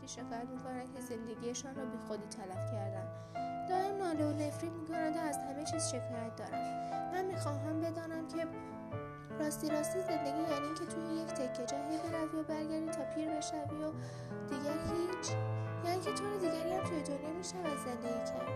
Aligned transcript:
پیری 0.00 0.08
شکایت 0.08 0.48
می‌کنند 0.48 0.94
که 0.94 1.00
زندگیشان 1.00 1.74
را 1.74 1.82
خودی 2.08 2.26
تلف 2.26 2.72
کردن. 2.72 3.06
دائم 3.68 4.02
ناله 4.02 4.26
و 4.26 4.32
نفرین 4.32 4.72
می‌کنند 4.72 5.16
و 5.16 5.20
از 5.20 5.36
همه 5.36 5.64
چیز 5.64 5.88
شکایت 5.88 6.36
دارند 6.36 6.92
من 7.12 7.24
می‌خواهم 7.24 7.80
بدانم 7.80 8.28
که 8.28 8.46
راستی 9.40 9.68
راستی 9.68 10.00
زندگی 10.00 10.42
یعنی 10.52 10.74
که 10.78 10.86
توی 10.86 11.14
یک 11.14 11.26
تکه 11.26 11.64
جایی 11.66 11.98
بروی 11.98 12.40
و 12.40 12.44
برگردی 12.44 12.90
تا 12.90 13.04
پیر 13.14 13.30
بشوی 13.30 13.84
و 13.84 13.92
دیگر 14.48 14.78
هیچ 14.90 15.36
یعنی 15.84 16.00
که 16.00 16.12
طور 16.12 16.36
دیگری 16.40 16.72
هم 16.72 16.84
توی 16.84 17.02
دنیا 17.02 17.32
می‌شود 17.38 17.78
زندگی 17.84 18.24
کرد. 18.30 18.48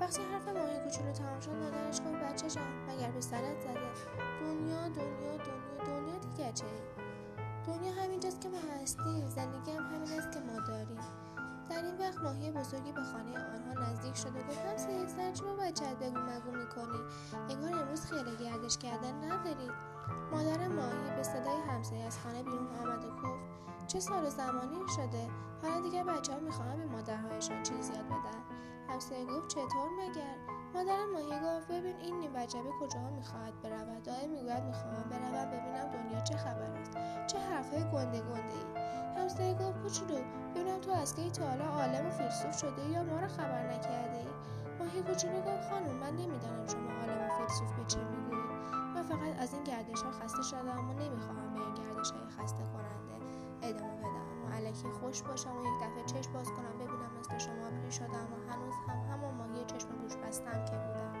وقتی 0.00 0.22
حرف 0.22 0.48
ماهی 0.48 0.78
کوچولو 0.78 1.12
تمام 1.12 1.40
شد 1.40 1.50
مادرش 1.50 2.00
گفت 2.00 2.32
بچه 2.32 2.50
جان 2.50 2.64
مگر 2.88 3.10
به 3.10 3.20
سرت 3.20 3.60
زده؟ 3.60 3.90
دنیا 4.40 4.88
دنیا 4.88 5.36
دنیا 5.36 5.84
دنیا 5.86 6.18
دیگر 6.18 6.52
چه؟ 6.52 6.64
دنیا 7.70 7.92
همینجاست 8.02 8.40
که 8.40 8.48
ما 8.48 8.58
هستیم. 8.82 9.28
زندگی 9.28 9.70
هم 9.70 9.84
همین 9.84 10.12
است 10.18 10.32
که 10.32 10.40
ما 10.40 10.60
داریم. 10.68 11.00
در 11.70 11.84
این 11.84 11.98
وقت 11.98 12.18
ماهی 12.18 12.50
بزرگی 12.50 12.92
به 12.92 13.02
خانه 13.02 13.38
آنها 13.38 13.90
نزدیک 13.90 14.16
شد 14.16 14.36
و 14.36 14.38
گفت 14.38 14.58
همسایه 14.58 15.06
سرچی 15.06 15.42
با 15.42 15.54
بچت 15.54 15.96
بگو 15.98 16.18
مگو 16.18 16.50
می‌کنی. 16.50 17.00
انگار 17.50 17.82
امروز 17.82 18.06
خیال 18.06 18.36
گردش 18.36 18.78
کردن 18.78 19.24
ندارید. 19.24 19.72
مادر 20.32 20.68
ماهی 20.68 21.16
به 21.16 21.22
صدای 21.22 21.60
همسایه 21.68 22.04
از 22.04 22.18
خانه 22.18 22.42
بیرون 22.42 22.68
آمد 22.82 23.04
و 23.04 23.10
گفت 23.10 23.86
چه 23.86 24.00
سال 24.00 24.26
و 24.26 24.30
زمانی 24.30 24.88
شده؟ 24.96 25.28
حالا 25.62 25.80
دیگر 25.80 26.04
بچه 26.04 26.32
ها 26.32 26.38
می‌خواهم 26.38 26.76
به 26.76 26.84
مادرهایشان 26.84 27.62
چیز 27.62 27.88
یاد 27.88 28.06
بدن. 28.06 28.40
همسایه 28.88 29.26
گفت 29.26 29.48
چطور 29.48 29.90
مگر؟ 30.00 30.36
مادر 30.74 31.04
ماهی 31.12 31.40
گفت 31.40 31.68
ببین 31.68 31.96
این 31.96 32.18
نیم 32.18 32.30
وجبه 32.34 32.70
کجاها 32.80 33.10
می‌خواهد 33.10 33.62
برود؟ 33.62 34.02
دائم 34.02 34.30
می‌گوید 34.30 34.64
می‌خواهم 34.64 35.08
بروم 35.10 35.50
ببینم 35.50 35.88
دنیا 35.92 36.20
چه 36.20 36.36
خبر 36.36 36.70
است 36.80 36.92
چه 37.26 37.38
حرفهای 37.38 37.84
گنده 37.84 38.20
گنده 38.20 38.54
ای 38.54 38.82
همسایه 39.22 39.54
گفت 39.54 39.82
کوچولو 39.82 40.20
ببینم 40.54 40.80
تو 40.80 40.90
از 40.90 41.14
کی 41.14 41.30
تا 41.30 41.48
حالا 41.48 41.64
عالم 41.64 42.06
و 42.06 42.10
فیلسوف 42.10 42.58
شده 42.58 42.88
یا 42.88 43.04
ما 43.04 43.20
را 43.20 43.28
خبر 43.28 43.72
نکرده 43.72 44.18
ای 44.18 44.26
ماهی 44.78 45.02
کوچولو 45.02 45.40
گفت 45.40 45.70
خانم 45.70 45.92
من 45.92 46.16
نمی‌دانم 46.16 46.66
شما 46.66 46.90
عالم 46.90 47.24
و 47.24 47.28
فیلسوف 47.38 47.72
به 47.72 47.84
چه 47.84 47.98
می‌گویید. 48.00 48.50
من 48.94 49.02
فقط 49.02 49.40
از 49.42 49.54
این 49.54 49.64
گردش 49.64 50.02
ها 50.02 50.10
خسته 50.10 50.42
شدم 50.42 50.90
و 50.90 50.92
نمی‌خواهم 50.92 51.54
به 51.54 51.60
این 51.60 51.74
گردش 51.74 52.10
های 52.10 52.28
خسته 52.38 52.62
کننده 52.64 53.14
ادامه 53.62 53.96
بدم 53.96 54.44
و 54.44 54.54
علکی 54.54 54.88
خوش 55.00 55.22
باشم 55.22 55.56
و 55.56 55.60
یک 55.62 55.82
دفعه 55.82 56.04
چشم 56.04 56.32
باز 56.32 56.48
کنم 56.48 56.78
ببینم 56.78 57.10
مثل 57.20 57.38
شما 57.38 57.70
پیر 57.80 57.90
شدم 57.90 58.28
و 58.32 58.52
هنوز 58.52 58.74
هم 58.88 59.09
بستم 60.30 60.64
که 60.64 60.72
بودم. 60.72 61.14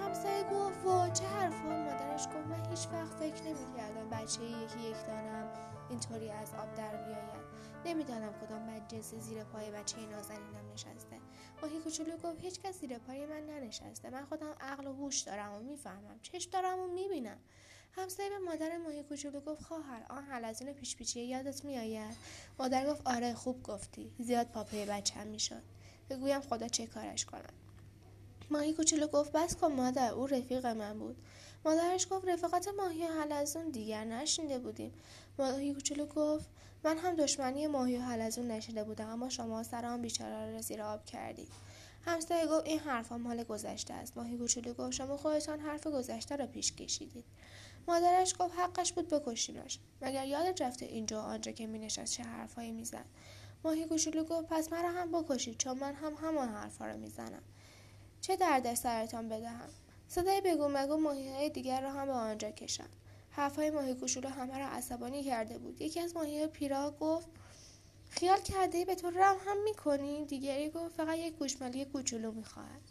همسایه 0.00 0.42
گفت 0.42 0.84
وا 0.84 1.08
چه 1.08 1.24
حرفا 1.24 1.68
مادرش 1.68 2.26
گفت 2.26 2.36
من 2.36 2.70
هیچ 2.70 2.88
وقت 2.92 3.12
فکر 3.12 3.42
نمی‌کردم 3.44 4.10
بچه 4.10 4.42
یکی 4.42 4.80
یک 4.80 5.06
دانم 5.06 5.52
اینطوری 5.90 6.30
از 6.30 6.54
آب 6.54 6.74
در 6.74 6.96
بیاید. 6.96 7.46
نمی‌دانم 7.84 8.32
کدام 8.32 8.66
بدجنسی 8.66 9.20
زیر 9.20 9.44
پای 9.44 9.70
بچه 9.70 9.96
نازنینم 10.06 10.72
نشسته. 10.72 11.16
ماهی 11.62 11.78
کوچولو 11.78 12.16
گفت 12.16 12.40
هیچ 12.40 12.60
کس 12.60 12.80
زیر 12.80 12.98
پای 12.98 13.26
من 13.26 13.46
ننشسته. 13.46 14.10
من 14.10 14.24
خودم 14.24 14.54
عقل 14.60 14.86
و 14.86 14.92
هوش 14.92 15.20
دارم 15.20 15.54
و 15.54 15.58
می‌فهمم. 15.58 16.20
چشم 16.22 16.50
دارم 16.50 16.78
و 16.78 16.86
می‌بینم. 16.86 17.38
همسایه 17.92 18.30
به 18.30 18.38
مادر 18.38 18.76
ماهی 18.76 19.02
کوچولو 19.02 19.40
گفت 19.40 19.62
خواهر 19.62 20.06
آن 20.10 20.24
حلزون 20.24 20.72
پیش 20.72 20.96
پیچی 20.96 21.20
یادت 21.20 21.64
میآید؟ 21.64 22.16
مادر 22.58 22.86
گفت 22.86 23.02
آره 23.04 23.34
خوب 23.34 23.62
گفتی. 23.62 24.12
زیاد 24.18 24.46
پاپای 24.46 24.86
بچم 24.86 25.26
می‌شد. 25.26 25.62
بگویم 26.10 26.40
خدا 26.40 26.68
چه 26.68 26.86
کارش 26.86 27.24
کنم 27.24 27.52
ماهی 28.50 28.72
کوچولو 28.72 29.06
گفت 29.06 29.32
بس 29.32 29.56
کن 29.56 29.72
مادر 29.72 30.12
او 30.12 30.26
رفیق 30.26 30.66
من 30.66 30.98
بود. 30.98 31.16
مادرش 31.64 32.06
گفت 32.10 32.28
رفاقت 32.28 32.68
ماهی 32.68 33.02
و 33.02 33.06
حلزون 33.06 33.70
دیگر 33.70 34.04
نشینده 34.04 34.58
بودیم. 34.58 34.92
ماهی 35.38 35.74
کوچولو 35.74 36.06
گفت 36.06 36.48
من 36.84 36.98
هم 36.98 37.16
دشمنی 37.16 37.66
ماهی 37.66 37.98
و 37.98 38.00
حلزون 38.00 38.50
نشینده 38.50 38.84
بودم 38.84 39.08
اما 39.08 39.28
شما 39.28 39.62
سر 39.62 39.86
آن 39.86 40.02
بیچاره 40.02 40.52
را 40.52 40.60
زیر 40.60 40.82
آب 40.82 41.04
کردید. 41.04 41.48
همسایه 42.04 42.46
گفت 42.46 42.66
این 42.66 42.78
حرفها 42.78 43.18
مال 43.18 43.44
گذشته 43.44 43.94
است. 43.94 44.16
ماهی 44.16 44.38
کوچولو 44.38 44.74
گفت 44.74 44.92
شما 44.92 45.16
خودتان 45.16 45.60
حرف 45.60 45.86
گذشته 45.86 46.36
را 46.36 46.46
پیش 46.46 46.72
کشیدید. 46.72 47.24
مادرش 47.88 48.34
گفت 48.38 48.54
حقش 48.58 48.92
بود 48.92 49.08
بکشیمش 49.08 49.78
مگر 50.02 50.26
یاد 50.26 50.62
رفته 50.62 50.86
اینجا 50.86 51.22
آنجا 51.22 51.52
که 51.52 51.66
مینشست 51.66 52.12
چه 52.12 52.22
حرفهایی 52.22 52.72
می‌زد 52.72 53.06
ماهی 53.66 53.84
کوچولو 53.84 54.24
گفت 54.24 54.46
پس 54.48 54.72
مرا 54.72 54.90
هم 54.90 55.12
بکشید 55.12 55.58
چون 55.58 55.78
من 55.78 55.94
هم 55.94 56.14
همان 56.14 56.48
حرفها 56.48 56.86
را 56.86 56.96
می‌زنم. 56.96 57.42
چه 58.20 58.36
درد 58.36 58.74
سرتان 58.74 59.28
بدهم؟ 59.28 59.68
صدای 60.08 60.40
بگو 60.40 60.68
مگو 60.68 60.96
ماهی 60.96 61.28
های 61.28 61.50
دیگر 61.50 61.80
را 61.80 61.92
هم 61.92 62.06
به 62.06 62.12
آنجا 62.12 62.50
کشند 62.50 62.96
حرفهای 63.30 63.70
ماهی 63.70 63.94
کوچولو 63.94 64.28
همه 64.28 64.58
را 64.58 64.66
عصبانی 64.66 65.24
کرده 65.24 65.58
بود. 65.58 65.82
یکی 65.82 66.00
از 66.00 66.16
ماهی 66.16 66.46
پیرا 66.46 66.94
گفت 67.00 67.28
خیال 68.10 68.40
کرده 68.40 68.78
ای 68.78 68.84
به 68.84 68.94
تو 68.94 69.10
رم 69.10 69.36
هم 69.46 69.62
می‌کنی؟ 69.64 70.24
دیگری 70.24 70.70
گفت 70.70 70.94
فقط 70.96 71.18
یک 71.18 71.34
گوشمالی 71.34 71.84
کوچولو 71.84 72.32
می‌خواهد. 72.32 72.82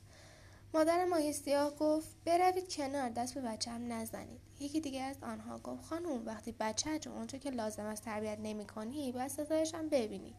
مادر 0.76 1.06
ماهی 1.06 1.34
سیاه 1.34 1.76
گفت 1.76 2.08
بروید 2.26 2.74
کنار 2.74 3.10
دست 3.10 3.34
به 3.34 3.42
بچه 3.42 3.72
هم 3.72 3.94
نزنید. 3.94 4.42
یکی 4.60 4.82
دیگه 4.82 5.02
از 5.02 5.16
آنها 5.22 5.60
گفت 5.60 5.86
خانم 5.86 6.26
وقتی 6.26 6.56
بچه 6.60 7.00
جو 7.00 7.12
اونجا 7.12 7.38
که 7.38 7.50
لازم 7.50 7.86
است 7.86 8.04
تربیت 8.04 8.38
نمی 8.44 8.66
کنی 8.66 9.12
باید 9.12 9.28
ستایش 9.28 9.76
هم 9.76 9.90
ببینی. 9.90 10.34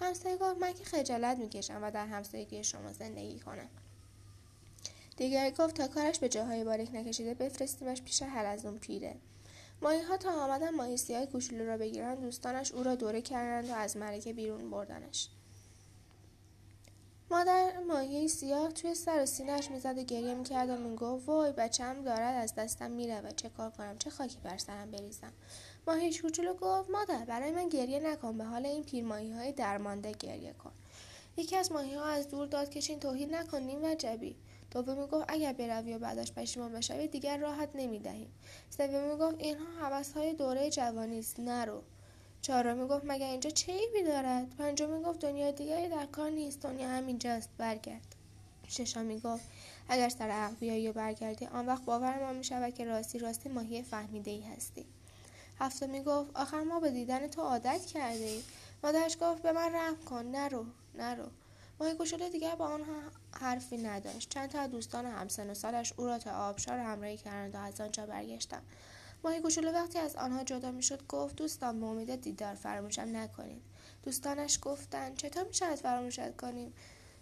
همسایه 0.00 0.36
گفت 0.36 0.60
من 0.60 0.72
که 0.72 0.84
خجالت 0.84 1.38
می‌کشم 1.38 1.80
و 1.82 1.90
در 1.90 2.06
همسایگی 2.06 2.64
شما 2.64 2.92
زندگی 2.92 3.40
کنم. 3.40 3.68
دیگری 5.16 5.50
گفت 5.50 5.74
تا 5.74 5.88
کارش 5.88 6.18
به 6.18 6.28
جاهای 6.28 6.64
باریک 6.64 6.90
نکشیده 6.94 7.34
بفرستیمش 7.34 8.02
پیش 8.02 8.22
اون 8.22 8.78
پیره. 8.78 9.16
ماهی 9.82 10.02
ها 10.02 10.16
تا 10.16 10.44
آمدن 10.44 10.70
ماهی 10.70 10.96
سیاه 10.96 11.26
کوچولو 11.26 11.66
را 11.66 11.76
بگیرند 11.76 12.20
دوستانش 12.20 12.72
او 12.72 12.82
را 12.82 12.94
دوره 12.94 13.22
کردند 13.22 13.70
و 13.70 13.74
از 13.74 13.96
ملکه 13.96 14.32
بیرون 14.32 14.70
بردنش. 14.70 15.28
مادر 17.32 17.78
ماهی 17.88 18.28
سیاه 18.28 18.72
توی 18.72 18.94
سر 18.94 19.22
و 19.22 19.26
سینهش 19.26 19.70
می‌زد 19.70 19.98
و 19.98 20.02
گریه 20.02 20.34
می‌کرد 20.34 20.70
و 20.70 20.76
می‌گفت 20.76 21.28
وای 21.28 21.52
بچم 21.52 22.02
دارد 22.02 22.42
از 22.42 22.54
دستم 22.54 22.90
می‌رود 22.90 23.36
چه 23.36 23.48
کار 23.48 23.70
کنم؟ 23.70 23.98
چه 23.98 24.10
خاکی 24.10 24.38
بر 24.44 24.58
سرم 24.58 24.90
بریزم؟ 24.90 25.32
ماهی 25.86 26.18
کوچولو 26.18 26.54
گفت 26.54 26.90
مادر 26.90 27.24
برای 27.24 27.50
من 27.50 27.68
گریه 27.68 28.00
نکن 28.00 28.38
به 28.38 28.44
حال 28.44 28.66
این 28.66 28.84
پیرماهی 28.84 29.30
های 29.30 29.52
درمانده 29.52 30.12
گریه 30.12 30.52
کن. 30.52 30.72
یکی 31.36 31.56
از 31.56 31.72
ماهی 31.72 31.94
ها 31.94 32.04
از 32.04 32.28
دور 32.28 32.46
داد 32.46 32.70
کشین 32.70 33.00
توهین 33.00 33.34
نکنیم 33.34 33.84
و 33.84 33.94
جبی 33.94 34.36
دومی 34.70 35.06
گفت 35.06 35.24
اگر 35.28 35.52
بروی 35.52 35.94
و 35.94 35.98
بعدش 35.98 36.32
پشیمان 36.32 36.72
بشوی 36.72 37.08
دیگر 37.08 37.38
راحت 37.38 37.68
نمی‌دهیم 37.74 38.32
سومی 38.70 39.16
گفت 39.16 39.36
اینها 39.38 40.02
های 40.14 40.32
دوره 40.32 40.70
جوانی 40.70 41.18
است 41.18 41.40
نرو 41.40 41.82
چهارمی 42.42 42.88
گفت 42.88 43.04
مگر 43.04 43.26
اینجا 43.26 43.50
چه 43.50 43.72
ایبی 43.72 44.02
دارد؟ 44.02 44.56
پنجمی 44.56 45.02
گفت 45.02 45.20
دنیا 45.20 45.50
دیگری 45.50 45.88
در 45.88 46.06
کار 46.06 46.30
نیست 46.30 46.60
دنیا 46.60 46.88
همینجاست 46.88 47.48
برگرد. 47.58 48.14
ششمی 48.68 49.20
گفت 49.20 49.44
اگر 49.88 50.08
سر 50.08 50.30
عقل 50.30 50.54
بیایی 50.54 50.88
و 50.88 50.92
برگردی 50.92 51.46
آن 51.46 51.66
وقت 51.66 51.84
باور 51.84 52.24
ما 52.24 52.32
می 52.32 52.44
شود 52.44 52.74
که 52.74 52.84
راستی 52.84 53.18
راستی 53.18 53.48
ماهی 53.48 53.82
فهمیده 53.82 54.30
ای 54.30 54.40
هستی. 54.40 54.84
هفتمی 55.58 56.02
گفت 56.02 56.30
آخر 56.34 56.60
ما 56.60 56.80
به 56.80 56.90
دیدن 56.90 57.26
تو 57.26 57.42
عادت 57.42 57.86
کرده 57.86 58.24
ایم 58.24 58.42
مادرش 58.84 59.16
گفت 59.20 59.42
به 59.42 59.52
من 59.52 59.74
رحم 59.74 59.96
کن 59.96 60.26
نرو 60.26 60.64
نرو. 60.94 61.24
ماهی 61.80 61.94
کوچولو 61.94 62.28
دیگر 62.28 62.54
با 62.54 62.66
آن 62.68 62.84
حرفی 63.40 63.78
نداشت. 63.78 64.28
چند 64.28 64.50
تا 64.50 64.66
دوستان 64.66 65.06
همسن 65.06 65.50
و 65.50 65.54
سالش 65.54 65.92
او 65.96 66.06
را 66.06 66.18
تا 66.18 66.48
آبشار 66.48 66.78
همراهی 66.78 67.16
کردند 67.16 67.54
و 67.54 67.58
از 67.58 67.80
آنجا 67.80 68.06
برگشتند. 68.06 68.62
ماهی 69.24 69.40
کوچولو 69.40 69.72
وقتی 69.72 69.98
از 69.98 70.16
آنها 70.16 70.44
جدا 70.44 70.70
می‌شد 70.70 71.06
گفت 71.06 71.36
دوستان 71.36 71.80
به 71.80 71.86
امید 71.86 72.20
دیدار 72.20 72.54
فراموشم 72.54 73.16
نکنید. 73.16 73.62
دوستانش 74.02 74.58
گفتند 74.62 75.16
چطور 75.16 75.44
می‌شود 75.44 75.74
فراموشت 75.74 76.36
کنیم؟ 76.36 76.72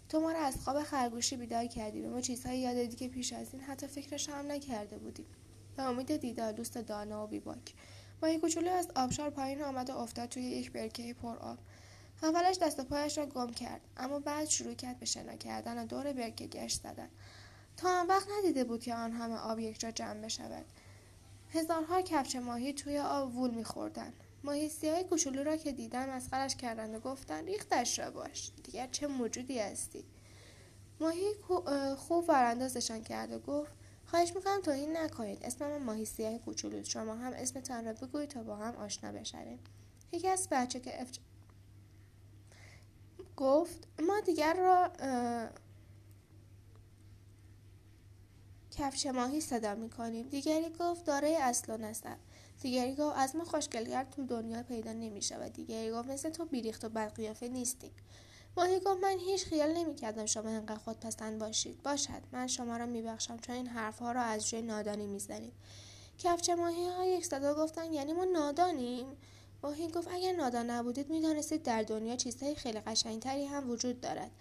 تو 0.09 0.19
ما 0.19 0.31
را 0.31 0.39
از 0.39 0.57
خواب 0.57 0.83
خرگوشی 0.83 1.35
بیدار 1.35 1.65
کردی 1.65 2.01
به 2.01 2.09
ما 2.09 2.21
چیزهایی 2.21 2.59
یاد 2.59 2.75
دادی 2.75 2.95
که 2.95 3.07
پیش 3.07 3.33
از 3.33 3.53
این 3.53 3.61
حتی 3.61 3.87
فکرش 3.87 4.29
هم 4.29 4.51
نکرده 4.51 4.97
بودیم 4.97 5.25
به 5.77 5.83
امید 5.83 6.17
دیدار 6.17 6.51
دوست 6.51 6.77
دانا 6.77 7.23
و 7.23 7.27
بیباک. 7.27 7.73
ماهی 8.21 8.39
کوچولو 8.39 8.71
از 8.71 8.87
آبشار 8.95 9.29
پایین 9.29 9.63
آمد 9.63 9.89
و 9.89 9.97
افتاد 9.97 10.29
توی 10.29 10.43
یک 10.43 10.71
برکه 10.71 11.13
پر 11.13 11.37
آب. 11.37 11.57
اولش 12.23 12.57
دست 12.57 12.79
و 12.79 12.83
پایش 12.83 13.17
را 13.17 13.25
گم 13.25 13.49
کرد 13.49 13.81
اما 13.97 14.19
بعد 14.19 14.47
شروع 14.47 14.73
کرد 14.73 14.99
به 14.99 15.05
شنا 15.05 15.35
کردن 15.35 15.83
و 15.83 15.85
دور 15.85 16.13
برکه 16.13 16.47
گشت 16.47 16.81
زدن. 16.81 17.09
تا 17.77 17.99
آن 17.99 18.07
وقت 18.07 18.27
ندیده 18.37 18.63
بود 18.63 18.83
که 18.83 18.95
آن 18.95 19.11
همه 19.11 19.35
آب 19.35 19.59
یک 19.59 19.79
جا 19.79 19.91
جمع 19.91 20.21
بشود. 20.21 20.65
هزارها 21.53 22.01
کفش 22.01 22.35
ماهی 22.35 22.73
توی 22.73 22.99
آب 22.99 23.35
وول 23.35 23.51
میخوردن. 23.51 24.13
ماهی 24.43 24.69
سیاه 24.69 25.03
کوچولو 25.03 25.43
را 25.43 25.55
که 25.55 25.71
دیدن 25.71 26.09
مسخرش 26.09 26.55
کردند 26.55 26.95
و 26.95 26.99
گفتن 26.99 27.45
ریختش 27.45 27.99
را 27.99 28.11
باش 28.11 28.51
دیگر 28.63 28.87
چه 28.87 29.07
موجودی 29.07 29.59
هستی؟ 29.59 30.03
ماهی 30.99 31.33
خوب 31.97 32.29
وراندازشان 32.29 33.03
کرد 33.03 33.31
و 33.31 33.39
گفت 33.39 33.71
خواهش 34.05 34.35
می‌کنم 34.35 34.61
توهین 34.61 34.97
نکنید. 34.97 35.43
اسم 35.43 35.67
من 35.67 35.83
ماهی 35.83 36.05
سیاه 36.05 36.37
کوچولو. 36.37 36.83
شما 36.83 37.15
هم 37.15 37.33
اسمتان 37.33 37.85
را 37.85 37.93
بگویید 37.93 38.29
تا 38.29 38.43
با 38.43 38.55
هم 38.55 38.75
آشنا 38.75 39.11
بشویم. 39.11 39.59
یکی 40.11 40.27
از 40.27 40.47
بچه 40.51 40.79
که 40.79 41.05
گفت 43.37 43.87
ما 43.99 44.19
دیگر 44.19 44.53
را 44.53 44.91
کفش 48.79 49.05
ماهی 49.05 49.41
صدا 49.41 49.75
می 49.75 49.89
کنیم 49.89 50.27
دیگری 50.27 50.69
گفت 50.79 51.05
دارای 51.05 51.35
اصل 51.35 51.73
و 51.73 51.77
نسب 51.77 52.07
دیگری 52.61 52.95
گفت 52.95 53.17
از 53.17 53.35
ما 53.35 53.43
خوشگلگر 53.43 54.03
تو 54.03 54.23
دنیا 54.23 54.63
پیدا 54.63 54.93
نمیشه 54.93 55.37
و 55.37 55.49
دیگری 55.49 55.91
گفت 55.91 56.09
مثل 56.09 56.29
تو 56.29 56.45
بیریخت 56.45 56.85
و 56.85 56.89
بدقیافه 56.89 57.47
نیستی. 57.47 57.91
ماهی 58.57 58.79
گفت 58.79 59.03
من 59.03 59.17
هیچ 59.19 59.45
خیال 59.45 59.77
نمی‌کردم 59.77 60.25
شما 60.25 60.49
انقدر 60.49 60.75
خودپسند 60.75 61.39
باشید. 61.39 61.83
باشد. 61.83 62.21
من 62.31 62.47
شما 62.47 62.77
را 62.77 62.85
میبخشم 62.85 63.37
چون 63.37 63.55
این 63.55 63.67
حرفها 63.67 64.11
را 64.11 64.21
از 64.21 64.49
جای 64.49 64.61
نادانی 64.61 65.07
می‌زنید. 65.07 65.53
کفچه 66.17 66.55
ماهی 66.55 66.87
ها 66.87 67.05
یک 67.05 67.25
صدا 67.25 67.53
گفتن 67.53 67.93
یعنی 67.93 68.13
ما 68.13 68.23
نادانیم. 68.23 69.07
ماهی 69.63 69.87
گفت 69.87 70.07
اگر 70.11 70.31
نادان 70.31 70.69
نبودید 70.69 71.09
می‌دانستید 71.09 71.63
در 71.63 71.81
دنیا 71.81 72.15
چیزهای 72.15 72.55
خیلی 72.55 72.79
قشنگتری 72.79 73.45
هم 73.45 73.69
وجود 73.69 74.01
دارد. 74.01 74.31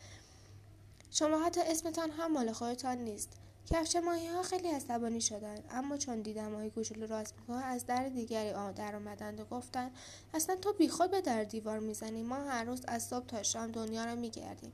شما 1.11 1.44
حتی 1.44 1.61
اسمتان 1.61 2.11
هم 2.11 2.32
مال 2.32 2.52
خودتان 2.52 2.99
نیست. 2.99 3.32
کفش 3.70 3.97
ماهی 3.97 4.26
ها 4.26 4.43
خیلی 4.43 4.69
عصبانی 4.69 5.20
شدند 5.20 5.65
اما 5.70 5.97
چون 5.97 6.23
دیدم 6.23 6.49
ماهی 6.49 6.70
کوچولو 6.70 7.06
راست 7.06 7.35
میگه 7.49 7.65
از 7.65 7.87
در 7.87 8.09
دیگری 8.09 8.53
در 8.73 8.97
آمدند 8.97 9.41
و 9.41 9.44
گفتند 9.44 9.91
اصلا 10.35 10.57
تو 10.57 10.73
بیخود 10.73 11.11
به 11.11 11.21
در 11.21 11.45
دیوار 11.45 11.78
می‌زنی 11.78 12.23
ما 12.23 12.37
هر 12.37 12.64
روز 12.64 12.83
از 12.88 13.02
صبح 13.02 13.26
تا 13.26 13.43
شام 13.43 13.71
دنیا 13.71 14.04
را 14.04 14.14
میگردیم 14.14 14.73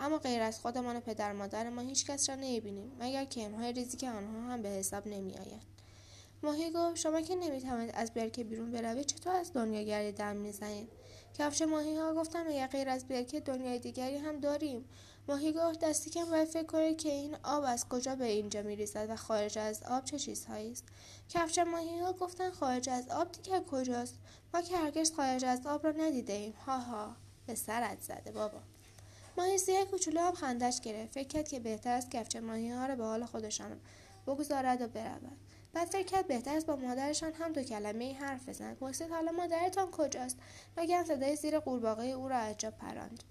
اما 0.00 0.18
غیر 0.18 0.42
از 0.42 0.60
خودمان 0.60 0.96
و 0.96 1.00
پدر 1.00 1.32
مادر 1.32 1.70
ما 1.70 1.80
هیچ 1.80 2.06
کس 2.06 2.28
را 2.28 2.34
نمی‌بینیم 2.34 2.92
مگر 3.00 3.24
کمهای 3.24 3.72
ریزی 3.72 3.96
که 3.96 4.10
آنها 4.10 4.52
هم 4.52 4.62
به 4.62 4.68
حساب 4.68 5.06
نمیآیند. 5.06 5.64
ماهی 6.42 6.70
گفت 6.70 6.96
شما 6.96 7.20
که 7.20 7.34
نمی‌توانید 7.34 7.90
از 7.94 8.14
برکه 8.14 8.44
بیرون 8.44 8.70
بروید 8.70 9.06
چطور 9.06 9.36
از 9.36 9.52
دنیا 9.52 9.82
گردی 9.82 10.12
دم 10.12 10.36
می‌زنید؟ 10.36 10.88
کفش 11.38 11.62
ماهی 11.62 11.96
ها 11.96 12.14
گفتم 12.14 12.42
مگر 12.48 12.66
غیر 12.66 12.88
از 12.88 13.08
برکه 13.08 13.40
دنیای 13.40 13.78
دیگری 13.78 14.16
هم 14.16 14.40
داریم. 14.40 14.84
ماهی 15.28 15.52
گفت 15.52 15.80
دستی 15.80 16.10
کم 16.10 16.24
باید 16.24 16.48
فکر 16.48 16.66
کنید 16.66 16.98
که 16.98 17.08
این 17.08 17.36
آب 17.42 17.64
از 17.66 17.88
کجا 17.88 18.14
به 18.14 18.24
اینجا 18.24 18.62
میریزد 18.62 19.10
و 19.10 19.16
خارج 19.16 19.58
از 19.58 19.82
آب 19.82 20.04
چه 20.04 20.18
چیزهایی 20.18 20.72
است. 20.72 20.84
کفش 21.28 21.58
ماهی 21.58 21.98
ها 21.98 22.12
گفتن 22.12 22.50
خارج 22.50 22.88
از 22.88 23.08
آب 23.08 23.32
دیگر 23.32 23.60
کجاست؟ 23.60 24.14
ما 24.54 24.62
که 24.62 24.76
هرگز 24.76 25.12
خارج 25.12 25.44
از 25.44 25.66
آب 25.66 25.86
را 25.86 25.92
ندیده 25.92 26.32
ایم 26.32 26.52
ها 26.66 26.78
ها. 26.78 27.16
به 27.46 27.54
سرت 27.54 28.00
زده 28.00 28.32
بابا. 28.32 28.58
ماهی 29.36 29.58
سیاه 29.58 29.84
کوچولو 29.84 30.20
آب 30.20 30.34
خندش 30.34 30.80
گرفت. 30.80 31.12
فکر 31.12 31.28
کرد 31.28 31.48
که 31.48 31.60
بهتر 31.60 31.96
است 31.96 32.10
کفش 32.10 32.36
ماهی 32.36 32.70
ها 32.70 32.86
را 32.86 32.96
به 32.96 33.04
حال 33.04 33.24
خودشان 33.24 33.80
بگذارد 34.26 34.82
و 34.82 34.88
برود. 34.88 35.38
بعد 35.72 35.88
فکر 35.88 36.06
کرد 36.06 36.26
بهتر 36.26 36.56
است 36.56 36.66
با 36.66 36.76
مادرشان 36.76 37.32
هم 37.32 37.52
دو 37.52 37.62
کلمه 37.62 38.04
ای 38.04 38.12
حرف 38.12 38.48
بزند. 38.48 38.76
پرسید 38.76 39.10
حالا 39.10 39.32
مادرتان 39.32 39.90
کجاست؟ 39.90 40.36
و 40.76 41.04
صدای 41.04 41.36
زیر 41.36 41.58
قورباغه 41.58 42.06
او 42.06 42.28
را 42.28 42.36
از 42.36 42.56
جا 42.58 42.70
پراند؟ 42.70 43.24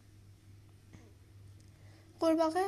قورباغه 2.23 2.65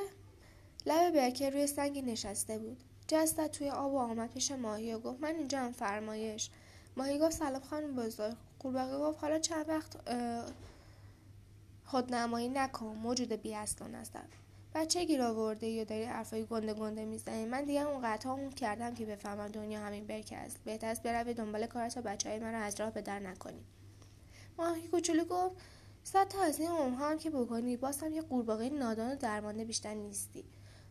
لب 0.86 1.14
برکه 1.14 1.50
روی 1.50 1.68
سنگی 1.68 2.02
نشسته 2.02 2.58
بود. 2.58 2.78
جستت 3.08 3.52
توی 3.52 3.70
آب 3.70 3.94
و 3.94 3.98
آمد 3.98 4.34
پیش 4.34 4.52
ماهی 4.52 4.94
و 4.94 5.00
گفت 5.00 5.22
من 5.22 5.36
اینجا 5.36 5.60
هم 5.60 5.72
فرمایش. 5.72 6.50
ماهی 6.98 7.20
گفت 7.20 7.32
سلام 7.32 7.62
خانم 7.62 7.96
بزرگ. 7.96 8.36
قورباغه 8.60 8.98
گفت 8.98 9.20
حالا 9.22 9.40
چند 9.40 9.70
وقت 9.70 9.98
خودنمایی 11.86 12.50
نکن. 12.50 12.96
موجود 12.96 13.34
بی 13.34 13.56
اصلا 13.56 13.98
هستم. 13.98 14.28
بچه 14.74 15.06
گیر 15.06 15.22
آورده 15.22 15.68
یا 15.68 15.84
داری 15.84 16.04
حرفای 16.04 16.46
گنده 16.46 16.74
گنده 16.74 17.06
می‌زنی. 17.06 17.46
من 17.46 17.64
دیگه 17.64 17.82
اون 17.82 18.02
قطعا 18.04 18.34
اون 18.34 18.52
کردم 18.52 18.94
که 18.94 19.06
بفهمم 19.06 19.48
دنیا 19.48 19.80
همین 19.80 20.08
برکه 20.08 20.38
است. 20.38 20.60
بهتر 20.66 20.88
است 20.88 21.04
بروی 21.04 21.34
دنبال 21.34 21.66
کارت 21.66 21.96
تا 21.96 22.02
بچه 22.02 22.30
های 22.30 22.40
من 22.40 22.54
رو 22.54 22.62
از 22.62 22.80
راه 22.80 22.92
به 22.92 23.02
در 23.02 23.20
نکنی. 23.20 23.64
ماهی 24.58 24.88
کوچولو 24.88 25.26
گفت 25.26 25.56
صد 26.08 26.28
تا 26.28 26.42
از 26.42 26.60
این 26.60 26.70
هم 26.70 27.18
که 27.18 27.30
بکنی 27.30 27.78
باز 27.78 28.04
یه 28.12 28.22
قورباغه 28.22 28.70
نادان 28.70 29.12
و 29.12 29.16
درمانده 29.16 29.66
بیشتر 29.66 29.94
نیستی. 29.94 30.46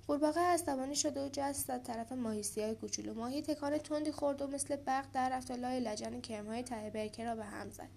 قورباغه 0.07 0.41
عصبانی 0.41 0.97
شده 0.97 1.27
و 1.27 1.29
جست 1.33 1.71
از 1.71 1.83
طرف 1.83 2.13
ماهی 2.13 2.43
سیاه 2.43 2.75
کوچولو. 2.75 3.15
ماهی 3.15 3.43
تکان 3.43 3.79
تندی 3.79 4.13
خورد 4.13 4.43
و 4.43 4.47
مثل 4.47 4.77
برق 4.77 5.07
در 5.13 5.31
رفت 5.31 5.51
و 5.51 5.57
لای 5.57 5.81
لجن 5.81 6.21
کرمهای 6.21 6.63
ته 6.63 6.91
برکه 6.91 7.25
را 7.25 7.35
به 7.35 7.45
هم 7.45 7.71
زد. 7.71 7.89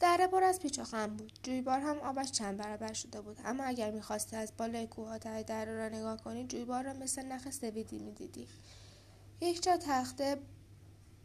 دره 0.00 0.26
پر 0.26 0.42
از 0.44 0.60
پیچ 0.60 0.78
و 0.78 0.84
خم 0.84 1.16
بود. 1.16 1.32
جویبار 1.42 1.80
هم 1.80 1.98
آبش 1.98 2.32
چند 2.32 2.56
برابر 2.56 2.92
شده 2.92 3.20
بود. 3.20 3.38
اما 3.44 3.64
اگر 3.64 3.90
می‌خواستی 3.90 4.36
از 4.36 4.52
بالای 4.58 4.86
کوه 4.86 5.18
ته 5.18 5.42
دره 5.42 5.76
را 5.76 5.88
نگاه 5.88 6.22
کنی 6.22 6.46
جویبار 6.46 6.84
را 6.84 6.92
مثل 6.92 7.26
نخ 7.26 7.50
سویدی 7.50 7.98
می‌دیدی. 7.98 8.48
یک 9.40 9.62
جا 9.62 9.76
تخته 9.76 10.38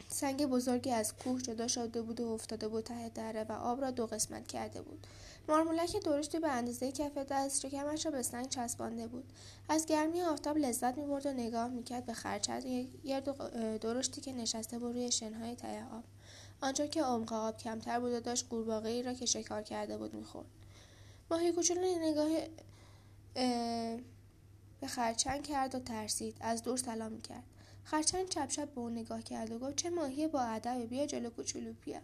سنگ 0.09 0.45
بزرگی 0.45 0.91
از 0.91 1.13
کوه 1.15 1.41
جدا 1.41 1.67
شده 1.67 2.01
بود 2.01 2.19
و 2.19 2.31
افتاده 2.31 2.67
بود 2.67 2.83
ته 2.83 3.09
دره 3.09 3.43
و 3.43 3.51
آب 3.51 3.81
را 3.81 3.91
دو 3.91 4.05
قسمت 4.05 4.47
کرده 4.47 4.81
بود. 4.81 5.07
مارمولک 5.47 6.03
درشتی 6.03 6.39
به 6.39 6.49
اندازه 6.49 6.91
کف 6.91 7.17
دست 7.17 7.67
شکمش 7.67 8.05
را 8.05 8.11
به 8.11 8.21
سنگ 8.21 8.49
چسبانده 8.49 9.07
بود. 9.07 9.33
از 9.69 9.85
گرمی 9.85 10.21
آفتاب 10.21 10.57
لذت 10.57 10.97
می‌برد 10.97 11.25
و 11.25 11.33
نگاه 11.33 11.67
می‌کرد 11.67 12.05
به 12.05 12.13
خرچت 12.13 12.65
یک 12.65 13.23
درشتی 13.81 14.21
که 14.21 14.33
نشسته 14.33 14.79
بود 14.79 14.93
روی 14.93 15.11
شنهای 15.11 15.55
ته 15.55 15.83
آب. 15.83 16.03
آنجا 16.61 16.85
که 16.87 17.03
عمق 17.03 17.33
آب 17.33 17.57
کمتر 17.57 17.99
بود 17.99 18.11
و 18.11 18.19
داشت 18.19 18.45
قورباغه 18.49 18.89
ای 18.89 19.03
را 19.03 19.13
که 19.13 19.25
شکار 19.25 19.61
کرده 19.61 19.97
بود 19.97 20.13
می‌خورد. 20.13 20.47
ماهی 21.31 21.51
کوچولو 21.51 21.99
نگاه 21.99 22.29
به 24.81 24.87
خرچنگ 24.87 25.43
کرد 25.43 25.75
و 25.75 25.79
ترسید. 25.79 26.37
از 26.39 26.63
دور 26.63 26.77
سلام 26.77 27.21
کرد 27.21 27.43
خرچنگ 27.91 28.29
چپ 28.29 28.47
چپ 28.47 28.73
به 28.73 28.81
اون 28.81 28.91
نگاه 28.91 29.21
کرد 29.21 29.51
و 29.51 29.59
گفت 29.59 29.75
چه 29.75 29.89
ماهی 29.89 30.27
با 30.27 30.41
ادب 30.41 30.85
بیا 30.85 31.05
جلو 31.05 31.29
کوچولو 31.29 31.73
بیا. 31.85 31.99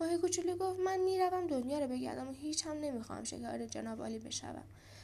ماهی 0.00 0.18
کوچولو 0.18 0.56
گفت 0.56 0.80
من 0.80 1.00
می‌روم 1.00 1.46
دنیا 1.46 1.78
رو 1.78 1.86
بگردم 1.88 2.28
و 2.28 2.32
هیچ 2.32 2.66
هم 2.66 2.76
نمی‌خوام 2.80 3.24
شکار 3.24 3.66
جناب 3.66 4.00
عالی 4.00 4.18
بشوم. 4.18 4.62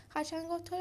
خرچنگ 0.09 0.49
گفت 0.49 0.65
تو 0.65 0.77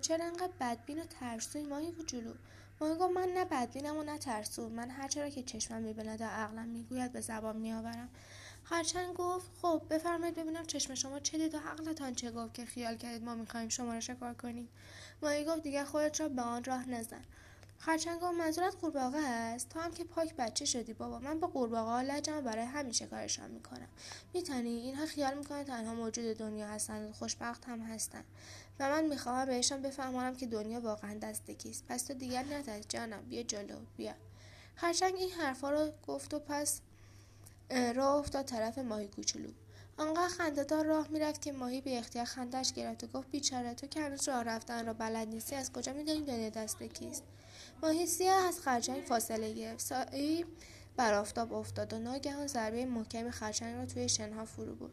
چرا 0.00 0.24
انقدر 0.24 0.52
بدبین 0.60 0.98
و 0.98 1.04
ترسوی 1.04 1.62
ماهی 1.62 1.92
کوچولو؟ 1.92 2.32
ماهی 2.80 2.94
گفت 2.94 3.12
من 3.12 3.28
نه 3.28 3.44
بدبینم 3.44 3.96
و 3.96 4.02
نه 4.02 4.18
ترسو 4.18 4.68
من 4.68 4.90
هر 4.90 5.08
که 5.08 5.42
چشمم 5.42 5.82
می‌بیند 5.82 6.20
و 6.20 6.24
عقلم 6.24 6.68
می‌گوید 6.68 7.12
به 7.12 7.20
زبان 7.20 7.56
میآورم. 7.56 8.08
خرچنگ 8.64 9.14
گفت 9.14 9.50
خب 9.62 9.82
بفرمایید 9.90 10.34
ببینم 10.34 10.66
چشم 10.66 10.94
شما 10.94 11.20
چه 11.20 11.38
دید 11.38 11.54
و 11.54 11.58
عقلتان 11.58 12.14
چه 12.14 12.30
گفت 12.30 12.54
که 12.54 12.64
خیال 12.64 12.96
کردید 12.96 13.24
ما 13.24 13.34
می‌خواهیم 13.34 13.68
شما 13.68 13.94
را 13.94 14.00
شکار 14.00 14.34
کنیم. 14.34 14.68
ماهی 15.22 15.44
گفت 15.44 15.62
دیگر 15.62 15.84
خودت 15.84 16.20
را 16.20 16.28
به 16.28 16.42
آن 16.42 16.64
راه 16.64 16.88
نزن. 16.90 17.22
خرچنگ 17.78 18.20
گفت 18.20 18.34
منظورت 18.34 18.76
قورباغه 18.80 19.18
است؟ 19.18 19.68
تو 19.68 19.80
هم 19.80 19.92
که 19.92 20.04
پاک 20.04 20.34
بچه 20.34 20.64
شدی 20.64 20.92
بابا. 20.92 21.18
من 21.18 21.40
با 21.40 21.48
قورباغه 21.48 21.90
ها 21.90 22.02
لجم 22.02 22.40
برای 22.40 22.64
همین 22.64 22.92
شکارشان 22.92 23.50
می‌کنم. 23.50 23.88
می‌تونی؟ 24.34 24.70
اینها 24.70 25.06
خیال 25.06 25.38
می‌کنن 25.38 25.64
تنها 25.64 25.94
موجود 25.94 26.36
دنیا 26.36 26.66
هستند 26.68 27.10
و 27.10 27.12
خوشبخت 27.12 27.64
هم 27.64 27.80
هستن. 27.80 28.24
و 28.80 28.90
من 28.90 29.04
می‌خواهم 29.04 29.44
بهشان 29.44 29.82
بفهمانم 29.82 30.36
که 30.36 30.46
دنیا 30.46 30.80
واقعا 30.80 31.18
دست 31.18 31.50
کیست 31.50 31.84
پس 31.88 32.02
تو 32.02 32.14
دیگر 32.14 32.44
نترس 32.44 32.84
جانم. 32.88 33.22
بیا 33.22 33.42
جلو. 33.42 33.76
بیا. 33.96 34.14
خرچنگ 34.76 35.14
این 35.14 35.30
حرفا 35.30 35.70
رو 35.70 35.92
گفت 36.06 36.34
و 36.34 36.38
پس 36.38 36.80
راه 37.94 38.14
افتاد 38.14 38.44
طرف 38.44 38.78
ماهی 38.78 39.08
کوچولو. 39.08 39.50
آنقدر 39.98 40.28
خندهدار 40.28 40.84
راه 40.84 41.08
می‌رفت 41.08 41.42
که 41.42 41.52
ماهی 41.52 41.80
به 41.80 41.98
اختیار 41.98 42.24
خندش 42.24 42.72
گرفت 42.72 43.04
و 43.04 43.06
گفت 43.06 43.30
بیچاره 43.30 43.74
تو 43.74 43.86
که 43.86 44.00
هنوز 44.00 44.28
راه 44.28 44.42
رفتن 44.42 44.86
را 44.86 44.92
بلد 44.92 45.28
نیستی 45.28 45.54
از 45.54 45.72
کجا 45.72 45.92
میدانی 45.92 46.20
دنیا 46.20 46.50
دست 46.50 46.82
کیست 46.82 47.22
ماهی 47.82 48.06
سیاه 48.06 48.48
از 48.48 48.60
خرچنگ 48.60 49.02
فاصله 49.02 49.52
گرفت. 49.52 49.80
سایی 49.80 50.44
بر 50.96 51.14
آفتاب 51.14 51.52
افتاد 51.52 51.92
و 51.92 51.98
ناگهان 51.98 52.46
ضربه 52.46 52.86
محکمی 52.86 53.30
خرچنگ 53.30 53.76
را 53.76 53.86
توی 53.86 54.08
شنها 54.08 54.44
فرو 54.44 54.74
برد. 54.74 54.92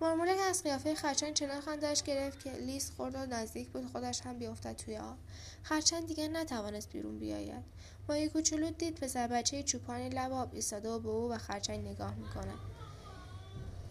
مارمولک 0.00 0.38
از 0.48 0.62
قیافه 0.62 0.94
خرچنگ 0.94 1.34
چنان 1.34 1.60
خندش 1.60 2.02
گرفت 2.02 2.44
که 2.44 2.52
لیس 2.52 2.90
خورد 2.90 3.14
و 3.14 3.18
نزدیک 3.18 3.68
بود 3.68 3.86
خودش 3.86 4.20
هم 4.20 4.38
بیافتد 4.38 4.76
توی 4.76 4.96
آب. 4.96 5.16
خرچنگ 5.62 6.06
دیگر 6.06 6.28
نتوانست 6.28 6.90
بیرون 6.90 7.18
بیاید. 7.18 7.64
ماهی 8.08 8.28
کوچولو 8.28 8.70
دید 8.70 8.94
پسر 8.94 9.26
بچه 9.26 9.62
چوپانی 9.62 10.08
لب 10.08 10.32
آب 10.32 10.54
ایستاده 10.54 10.88
و 10.90 10.98
به 10.98 11.08
او 11.08 11.30
و 11.30 11.38
خرچنگ 11.38 11.88
نگاه 11.88 12.14
می‌کند. 12.14 12.58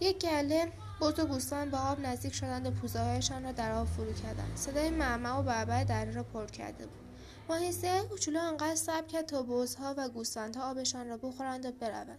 یک 0.00 0.18
گله 0.18 0.72
بز 1.00 1.18
و 1.52 1.66
به 1.66 1.76
آب 1.76 2.00
نزدیک 2.00 2.34
شدند 2.34 2.66
و 2.66 2.70
پوزههایشان 2.70 3.44
را 3.44 3.52
در 3.52 3.72
آب 3.72 3.86
فرو 3.86 4.12
کردند. 4.12 4.56
صدای 4.56 4.90
معمع 4.90 5.38
و 5.38 5.42
بربر 5.42 5.84
دره 5.84 6.12
را 6.12 6.22
پر 6.22 6.46
کرده 6.46 6.86
بود. 6.86 7.07
ماهیسه 7.48 8.02
کوچولو 8.02 8.40
آنقدر 8.40 8.74
صبر 8.74 9.06
کرد 9.06 9.26
تا 9.26 9.42
بزها 9.42 9.94
و 9.96 10.08
گوسفندها 10.08 10.70
آبشان 10.70 11.08
را 11.08 11.16
بخورند 11.16 11.66
و 11.66 11.72
بروند. 11.72 12.18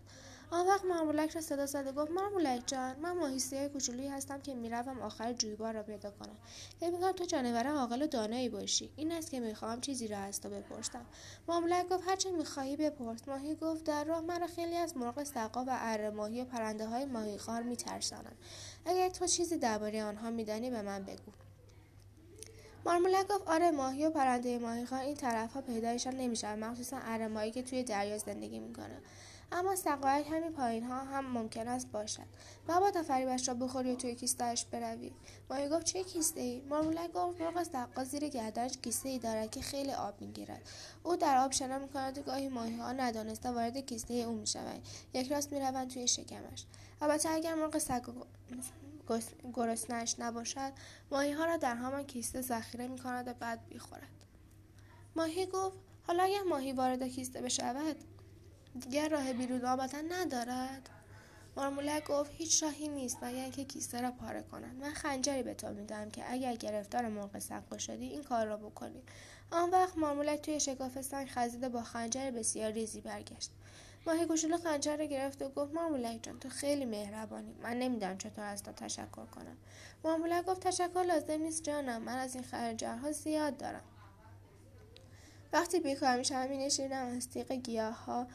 آن 0.51 0.67
وقت 0.67 0.85
مارمولک 0.85 1.29
را 1.31 1.41
صدا 1.41 1.65
زد 1.65 1.87
و 1.87 1.91
گفت 1.91 2.11
مارمولک 2.11 2.63
جان 2.67 2.99
من 2.99 3.17
ماهیسه 3.17 3.69
کوچولویی 3.69 4.07
هستم 4.07 4.41
که 4.41 4.53
می‌روم 4.53 4.99
آخر 4.99 5.33
جویبار 5.33 5.73
را 5.73 5.83
پیدا 5.83 6.11
کنم. 6.11 6.35
فکر 6.79 6.89
می‌کنم 6.89 7.11
تو 7.11 7.25
جانور 7.25 7.67
عاقل 7.67 8.01
و 8.01 8.07
دانایی 8.07 8.49
باشی. 8.49 8.91
این 8.95 9.11
است 9.11 9.31
که 9.31 9.39
می‌خواهم 9.39 9.81
چیزی 9.81 10.07
را 10.07 10.17
از 10.17 10.41
تو 10.41 10.49
بپرسم. 10.49 11.05
مارمولک 11.47 11.89
گفت 11.89 12.07
هرچه 12.07 12.31
می‌خواهی 12.31 12.75
بپرس. 12.75 13.27
ماهی 13.27 13.55
گفت 13.55 13.83
در 13.83 14.03
راه 14.03 14.21
مرا 14.21 14.47
خیلی 14.47 14.75
از 14.75 14.97
مرغ 14.97 15.23
سقا 15.23 15.63
و 15.63 15.77
اره 15.79 16.09
ماهی 16.09 16.41
و 16.41 16.45
پرنده 16.45 16.85
های 16.85 17.05
ماهیخوار 17.05 17.61
میترسانند. 17.61 18.37
اگر 18.85 19.09
تو 19.09 19.27
چیزی 19.27 19.57
درباره 19.57 20.03
آنها 20.03 20.29
میدانی 20.29 20.69
به 20.69 20.81
من 20.81 21.03
بگو. 21.03 21.31
مارمولک 22.85 23.27
گفت 23.27 23.47
آره 23.47 23.71
ماهی 23.71 24.05
و 24.05 24.09
پرنده 24.09 24.59
ماهی 24.59 24.87
این 24.93 25.15
طرف 25.15 25.53
ها 25.53 25.61
پیدایشان 25.61 26.15
نمیشن 26.15 26.59
مخصوصا 26.59 26.97
اره 27.01 27.27
ماهی 27.27 27.51
که 27.51 27.63
توی 27.63 27.83
دریا 27.83 28.17
زندگی 28.17 28.59
می‌کنه. 28.59 29.01
اما 29.51 29.75
سقایک 29.75 30.27
همین 30.31 30.51
پایین 30.51 30.83
ها 30.83 31.03
هم 31.03 31.25
ممکن 31.25 31.67
است 31.67 31.91
باشد. 31.91 32.25
مبادا 32.69 33.03
فریبش 33.03 33.47
را 33.47 33.53
بخوری 33.53 33.91
و 33.91 33.95
توی 33.95 34.15
کیستهاش 34.15 34.65
بروی. 34.65 35.11
ماهی 35.49 35.69
گفت 35.69 35.85
چه 35.85 36.03
کیسته 36.03 36.41
ای 36.41 36.61
مارمولک 36.61 37.11
گفت 37.11 37.41
مرغ 37.41 37.63
سقا 37.63 38.03
زیر 38.03 38.29
گردنش 38.29 38.77
کیسته 38.77 39.09
ای 39.09 39.19
دارد 39.19 39.51
که 39.51 39.61
خیلی 39.61 39.91
آب 39.91 40.21
می‌گیرد. 40.21 40.61
او 41.03 41.15
در 41.15 41.37
آب 41.37 41.51
شنا 41.51 41.79
می‌کند 41.79 42.17
و 42.17 42.21
گاهی 42.21 42.49
ماهی 42.49 42.77
ها 42.77 42.91
ندانسته 42.91 43.49
وارد 43.49 43.77
کیسته 43.77 44.13
او 44.13 44.35
می‌شوند 44.35 44.87
یک 45.13 45.31
راست 45.31 45.53
می‌روند 45.53 45.89
توی 45.89 46.07
شکمش. 46.07 46.65
البته 47.01 47.29
اگر 47.29 47.55
مرغ 47.55 47.77
سگ 47.77 48.03
گرسنش 49.53 50.15
نباشد 50.19 50.71
ماهی 51.11 51.31
ها 51.31 51.45
را 51.45 51.57
در 51.57 51.75
همان 51.75 52.03
کیسته 52.03 52.41
ذخیره 52.41 52.87
می‌کند 52.87 53.27
و 53.27 53.33
بعد 53.33 53.59
می‌خورد. 53.69 54.25
ماهی 55.15 55.45
گفت 55.45 55.77
حالا 56.07 56.23
اگر 56.23 56.43
ماهی 56.49 56.73
وارد 56.73 57.03
کیسته 57.03 57.41
بشود 57.41 57.95
دیگر 58.79 59.09
راه 59.09 59.33
بیرون 59.33 59.65
آمدن 59.65 60.13
ندارد. 60.13 60.89
مارمولک 61.57 62.07
گفت 62.07 62.31
هیچ 62.33 62.63
راهی 62.63 62.87
نیست 62.87 63.17
مگر 63.21 63.43
اینکه 63.43 63.63
کیسه 63.65 64.01
را 64.01 64.11
پاره 64.11 64.43
کنند. 64.43 64.81
من 64.81 64.93
خنجری 64.93 65.43
به 65.43 65.53
تو 65.53 65.69
می‌دهم 65.69 66.11
که 66.11 66.31
اگر 66.31 66.55
گرفتار 66.55 67.07
مرغ 67.07 67.39
سقا 67.39 67.77
شدی 67.77 68.05
این 68.05 68.23
کار 68.23 68.45
را 68.45 68.57
بکنی. 68.57 69.03
آن 69.51 69.69
وقت 69.69 69.97
مارمولک 69.97 70.41
توی 70.41 70.59
شکاف 70.59 71.01
سنگ 71.01 71.27
خزیده 71.27 71.69
با 71.69 71.83
خنجر 71.83 72.31
بسیار 72.31 72.71
ریزی 72.71 73.01
برگشت. 73.01 73.51
ماهی 74.07 74.25
کوچولو 74.25 74.57
خنجر 74.57 74.97
را 74.97 75.05
گرفت 75.05 75.41
و 75.41 75.49
گفت 75.49 75.73
مارمولک 75.73 76.19
جان 76.23 76.39
تو 76.39 76.49
خیلی 76.49 76.85
مهربانی. 76.85 77.55
من 77.63 77.79
نمی‌دانم 77.79 78.17
چطور 78.17 78.45
از 78.45 78.63
تو 78.63 78.71
تشکر 78.71 79.25
کنم. 79.25 79.57
مارمولک 80.03 80.45
گفت 80.45 80.67
تشکر 80.67 81.03
لازم 81.03 81.41
نیست 81.41 81.63
جانم 81.63 82.01
من 82.01 82.17
از 82.17 82.35
این 82.35 82.43
خنجرها 82.43 83.11
زیاد 83.11 83.57
دارم. 83.57 83.83
وقتی 85.53 85.79
بیکار 85.79 86.17
میشم 86.17 86.47
مینشینم 86.47 87.05
از 87.17 87.29
تیغ 87.29 87.51
گیاه 87.51 88.05
ها 88.05 88.27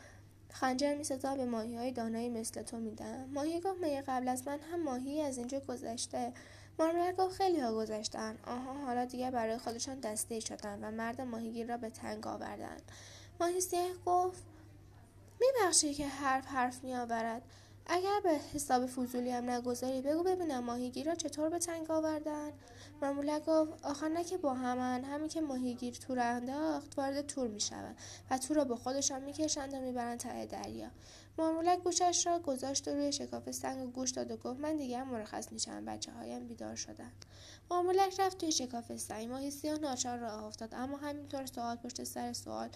خنجر 0.51 0.95
می‌سازم 0.95 1.37
به 1.37 1.45
ماهی 1.45 1.77
های 1.77 1.93
دانایی 1.93 2.29
مثل 2.29 2.63
تو 2.63 2.77
میدم. 2.77 3.25
ماهی 3.25 3.61
گفت 3.61 3.81
مگه 3.81 4.03
قبل 4.03 4.29
از 4.29 4.47
من 4.47 4.59
هم 4.73 4.83
ماهی 4.83 5.21
از 5.21 5.39
اینجا 5.39 5.61
گذشته. 5.61 6.33
مارمولک 6.79 7.17
گفت 7.17 7.37
خیلی 7.37 7.61
ها 7.61 7.75
گذشتن. 7.75 8.39
آنها 8.47 8.87
حالا 8.87 9.05
دیگه 9.05 9.31
برای 9.31 9.59
خودشان 9.59 10.01
دسته 10.01 10.41
شدن 10.41 10.85
و 10.85 10.91
مرد 10.91 11.21
ماهیگیر 11.21 11.67
را 11.67 11.77
به 11.77 11.91
تنگ 11.91 12.27
آوردن. 12.27 12.77
ماهی 13.41 13.61
سیاه 13.61 13.93
گفت 14.07 14.43
میبخشی 15.41 15.95
که 15.95 16.07
حرف 16.07 16.47
حرف 16.47 16.85
میآورد. 16.85 17.43
اگر 17.87 18.21
به 18.23 18.31
حساب 18.55 18.87
فضولی 18.87 19.31
هم 19.31 19.51
نگذاری 19.51 20.01
بگو 20.01 20.23
ببینم 20.23 20.65
ماهیگیر 20.65 21.07
را 21.07 21.15
چطور 21.15 21.49
به 21.49 21.59
تنگ 21.59 21.91
آوردن. 21.91 22.53
مامولک 23.03 23.45
گفت 23.45 23.85
آخر 23.85 24.09
نه 24.09 24.25
که 24.25 24.37
با 24.37 24.55
همن 24.55 25.05
همین 25.05 25.29
که 25.29 25.41
ماهیگیر 25.41 25.95
تور 25.95 26.21
انداخت 26.21 26.99
وارد 26.99 27.27
تور 27.27 27.49
می 27.49 27.61
شود 27.61 27.97
و 28.31 28.39
تور 28.39 28.57
را 28.57 28.65
به 28.65 28.77
خودشان 28.77 29.23
می‌کشند 29.23 29.75
و 29.75 29.81
می‌برند 29.81 30.19
ته 30.19 30.47
دریا. 30.47 30.91
مامولک 31.39 31.79
گوشش 31.79 32.27
را 32.27 32.39
گذاشت 32.39 32.89
و 32.89 32.91
روی 32.91 33.13
شکاف 33.13 33.51
سنگ 33.51 33.89
و 33.89 33.91
گوش 33.91 34.11
داد 34.11 34.31
و 34.31 34.37
گفت 34.37 34.61
من 34.61 34.77
دیگر 34.77 35.05
مرخص 35.05 35.53
میشم 35.53 35.85
بچه 35.85 36.13
هایم 36.13 36.47
بیدار 36.47 36.77
شدن. 36.77 37.13
مامولک 37.71 38.21
رفت 38.21 38.39
توی 38.39 38.53
شکاف 38.53 38.97
سنگ 38.97 39.29
ماهی 39.29 39.51
سیاه 39.51 39.79
ناچار 39.79 40.19
راه 40.19 40.45
افتاد 40.45 40.75
اما 40.75 40.97
همینطور 40.97 41.47
سوال 41.47 41.77
پشت 41.77 42.05
سر 42.05 42.33
سوال 42.33 42.69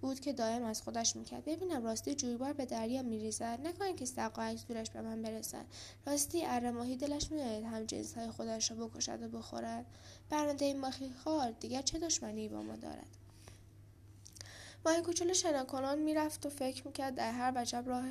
بود 0.00 0.20
که 0.20 0.32
دائم 0.32 0.64
از 0.64 0.82
خودش 0.82 1.16
می‌کرد. 1.16 1.44
ببینم 1.44 1.84
راستی 1.84 2.14
جویبار 2.14 2.52
به 2.52 2.66
دریا 2.66 3.02
میریزد. 3.02 3.60
نکنه 3.64 3.94
که 3.94 4.04
سقا 4.04 4.56
دورش 4.68 4.90
به 4.90 5.00
من 5.00 5.22
برسد. 5.22 5.64
راستی 6.06 6.44
اره 6.44 6.70
ماهی 6.70 6.96
دلش 6.96 7.30
میآید 7.30 7.64
هم 7.64 7.84
جنسهای 7.84 8.30
خودش 8.30 8.70
را 8.70 8.86
بکشد 8.86 9.22
و 9.22 9.38
بخورد. 9.38 9.86
برنده 10.30 10.74
ماهی 10.74 11.10
خار 11.24 11.50
دیگر 11.50 11.82
چه 11.82 11.98
دشمنی 11.98 12.48
با 12.48 12.62
ما 12.62 12.76
دارد؟ 12.76 13.16
ماهی 14.84 15.02
کوچولو 15.02 15.34
شناکنان 15.34 15.98
می‌رفت 15.98 16.46
و 16.46 16.50
فکر 16.50 16.86
می‌کرد 16.86 17.14
در 17.14 17.32
هر 17.32 17.52
وجب 17.56 17.84
راه 17.86 18.04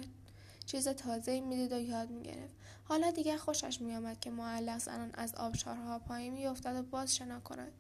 چیز 0.66 0.88
تازه 0.88 1.42
می‌دید 1.42 1.74
و 1.74 1.80
یاد 1.80 2.10
می‌گرفت. 2.10 2.56
حالا 2.90 3.12
دیگر 3.12 3.38
خوشش 3.38 3.82
میآمد 3.82 4.20
که 4.20 4.30
معلق 4.30 4.78
زنان 4.78 5.12
از 5.14 5.36
آبشارها 5.36 6.00
پایین 6.00 6.34
میافتد 6.34 6.76
و 6.76 6.84
باز 6.84 7.16
شنا 7.16 7.40
کند. 7.40 7.72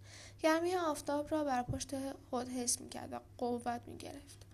گرمی 0.43 0.75
آفتاب 0.75 1.31
را 1.31 1.43
بر 1.43 1.63
پشت 1.63 1.95
خود 2.29 2.49
حس 2.49 2.81
می‌کرد 2.81 3.13
و 3.13 3.19
قوت 3.37 3.81
می‌گرفت. 3.87 4.45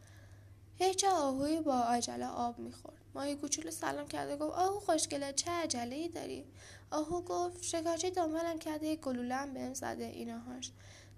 هیچ 0.78 1.06
آهوی 1.06 1.62
با 1.62 1.84
عجله 1.84 2.26
آب 2.26 2.60
می‌خورد. 2.60 2.96
ماهی 3.16 3.36
کوچولو 3.36 3.72
سلام 3.72 4.08
کرده 4.08 4.38
گفت 4.38 4.58
آهو 4.58 4.80
خوشگله 4.80 5.34
چه 5.34 5.52
عجله 5.52 5.96
ای 5.96 6.08
داری؟ 6.08 6.46
آهو 6.92 7.22
گفت 7.22 7.64
شکارچی 7.64 8.12
دنبالم 8.12 8.60
کرده 8.60 8.88
یک 8.88 9.00
گلوله 9.00 9.36
هم 9.36 9.54
بهم 9.54 9.74
زده 9.74 10.42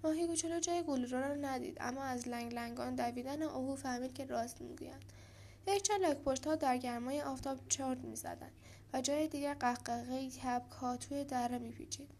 ماهی 0.04 0.26
کوچولو 0.26 0.60
جای 0.60 0.82
گلوله 0.82 1.20
را 1.20 1.34
ندید 1.34 1.76
اما 1.80 2.02
از 2.02 2.28
لنگ 2.28 2.54
لنگان 2.54 2.94
دویدن 2.94 3.42
آهو 3.42 3.76
فهمید 3.76 4.14
که 4.14 4.24
راست 4.24 4.60
می‌گویند 4.60 5.04
یک 5.66 5.90
پشت 6.24 6.46
ها 6.46 6.54
در 6.54 6.76
گرمای 6.76 7.22
آفتاب 7.22 7.58
چرت 7.68 7.98
می‌زدند 7.98 8.52
و 8.92 9.00
جای 9.00 9.28
دیگر 9.28 9.54
قهقهه 9.54 10.30
کبک 10.30 11.00
توی 11.00 11.24
دره 11.24 11.58
میپیچید. 11.58 12.10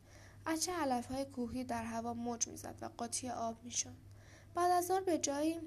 اچه 0.47 0.73
علف 0.73 1.07
های 1.07 1.25
کوهی 1.25 1.65
در 1.65 1.85
هوا 1.85 2.15
موج 2.15 2.49
می‌زد 2.49 2.75
و 2.81 2.89
قاطی 2.97 3.31
آب 3.31 3.57
می‌شد. 3.65 3.95
بعد 4.55 4.71
از 4.71 4.91
آن 4.91 5.05
به 5.05 5.19
جایی 5.19 5.61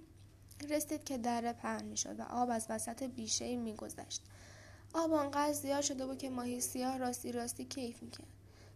رسید 0.70 1.04
که 1.04 1.18
دره 1.18 1.54
پهن 1.54 1.86
می‌شد 1.86 2.20
و 2.20 2.24
آب 2.24 2.50
از 2.50 2.66
وسط 2.70 3.04
بیشه 3.04 3.56
میگذشت. 3.56 4.22
آب 4.94 5.14
آنقدر 5.14 5.54
زیاد 5.54 5.82
شده 5.82 6.06
بود 6.06 6.18
که 6.18 6.30
ماهی 6.30 6.62
سیاه 6.62 6.98
راستی 6.98 7.32
راستی 7.32 7.66
کیف 7.66 8.04
می‌کرد. 8.04 8.28